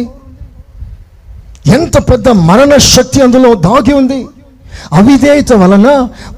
ఎంత 1.76 1.96
పెద్ద 2.10 2.28
మరణ 2.48 2.72
శక్తి 2.94 3.18
అందులో 3.26 3.50
దాగి 3.68 3.94
ఉంది? 4.00 4.18
అవిధేయత 4.98 5.52
వలన 5.62 5.88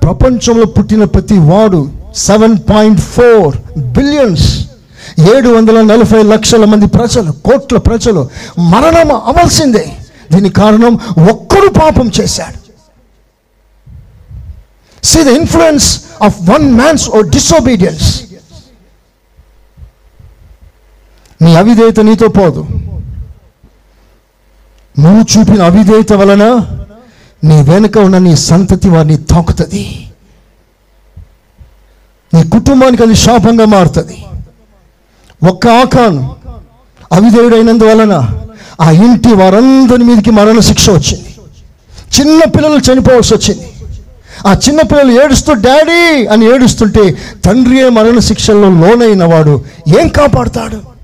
ప్రపంచంలో 0.03 0.67
పుట్టిన 0.77 1.05
ప్రతి 1.15 1.39
వాడు 1.51 1.81
సెవెన్ 2.27 2.57
పాయింట్ 2.71 3.01
ఫోర్ 3.15 3.55
బిలియన్స్ 3.97 4.47
ఏడు 5.33 5.49
వందల 5.49 5.79
నలభై 5.91 6.23
లక్షల 6.33 6.65
మంది 6.73 6.87
ప్రజలు 6.97 7.31
కోట్ల 7.47 7.79
ప్రజలు 7.89 8.23
మరణం 8.73 9.11
అవ్వాల్సిందే. 9.31 9.85
దీని 10.33 10.51
కారణం 10.61 10.95
ఒక్కరు 11.33 11.69
పాపం 11.81 12.07
చేశాడు. 12.21 12.59
See 15.11 15.21
the 15.29 15.35
influence 15.41 15.89
of 16.27 16.37
one 16.51 16.67
man's 16.81 17.05
oh 17.17 17.21
disobedience 17.37 18.09
నీ 21.43 21.55
అవిధేయత 21.55 22.01
నీతో 22.01 22.29
పోదు. 22.29 22.67
నువ్వు 24.99 25.21
చూపిన 25.21 25.63
అవిధేయత 25.63 26.13
వలన 26.13 26.45
నీ 27.45 27.63
వెనుక 27.63 27.99
ఉన్న 27.99 28.19
నీ 28.19 28.37
సంతతి 28.37 28.89
వారిని 28.89 29.17
తాకుతుంది. 29.17 30.11
నీ 32.35 32.49
కుటుంబానికి 32.49 33.03
అది 33.03 33.15
శాపంగా 33.15 33.65
మారుతుంది. 33.65 34.25
ఒక్క 35.49 35.67
ఆకాను 35.69 36.37
అవిధేయుడైనందువలన 37.13 38.15
ఆ 38.81 38.91
ఇంటి 38.91 39.33
వారందరి 39.35 40.05
మీదకి 40.05 40.31
మరణ 40.31 40.61
శిక్ష 40.61 40.91
వచ్చింది. 40.91 41.35
చిన్న 42.21 42.45
పిల్లలు 42.45 42.93
చనిపోవాల్సి 42.93 43.35
వచ్చింది. 43.35 43.67
ఆ 44.47 44.53
చిన్న 44.53 44.81
పిల్లలు 44.83 45.25
ఏడుస్తూ 45.25 45.53
డాడీ 45.53 46.27
అని 46.27 46.45
ఏడుస్తుంటే 46.55 47.17
తండ్రియే 47.45 47.89
మరణ 47.89 48.19
శిక్షల్లో 48.19 48.69
లోనైన 48.69 49.25
వాడు 49.25 49.65
ఏం 50.01 50.09
కాపాడుతాడు? 50.09 50.98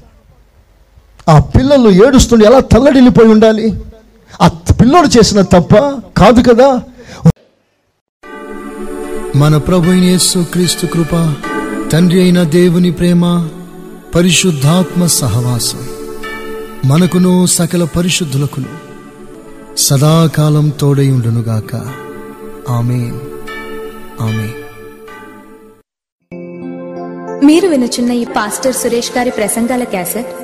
ఆ 1.29 1.39
పిల్లలు 1.39 1.91
ఏడుస్తుంటే 1.91 2.47
ఎలా 2.47 2.61
తల్లడిల్లిపోయి 2.61 3.29
ఉండాలి? 3.29 3.75
ఆ 4.43 4.49
పిల్లోడు 4.49 5.19
చేసిన 5.19 5.41
తప్ప 5.41 5.75
కాదు 6.17 6.43
కదా? 6.51 6.83
మన 9.37 9.57
ప్రభు 9.57 9.91
అయిన 9.91 10.05
యేసు 10.05 10.47
క్రీస్తు 10.53 10.87
కృప 10.87 11.35
తండ్రి 11.93 12.23
అయిన 12.23 12.43
దేవుని 12.43 12.93
ప్రేమ 12.93 13.49
పరిశుద్ధాత్మ 14.15 15.07
సహవాసం 15.07 15.89
మనకును 16.85 17.47
సకల 17.47 17.85
పరిశుద్ధులకును 17.85 18.67
సదాకాలం 19.77 20.69
తోడై 20.69 21.11
ఉండునుగాక. 21.11 21.77
ఆమెన్. 22.69 23.21
ఆమెన్. 24.21 24.53
మీరు 27.45 27.69
వినుచున్న 27.69 28.13
ఈ 28.13 28.25
పాస్టర్ 28.25 28.75
సురేష్ 28.75 29.11
గారి 29.17 29.31
ప్రసంగాల 29.31 29.85
క్యాసెట్ 29.85 30.44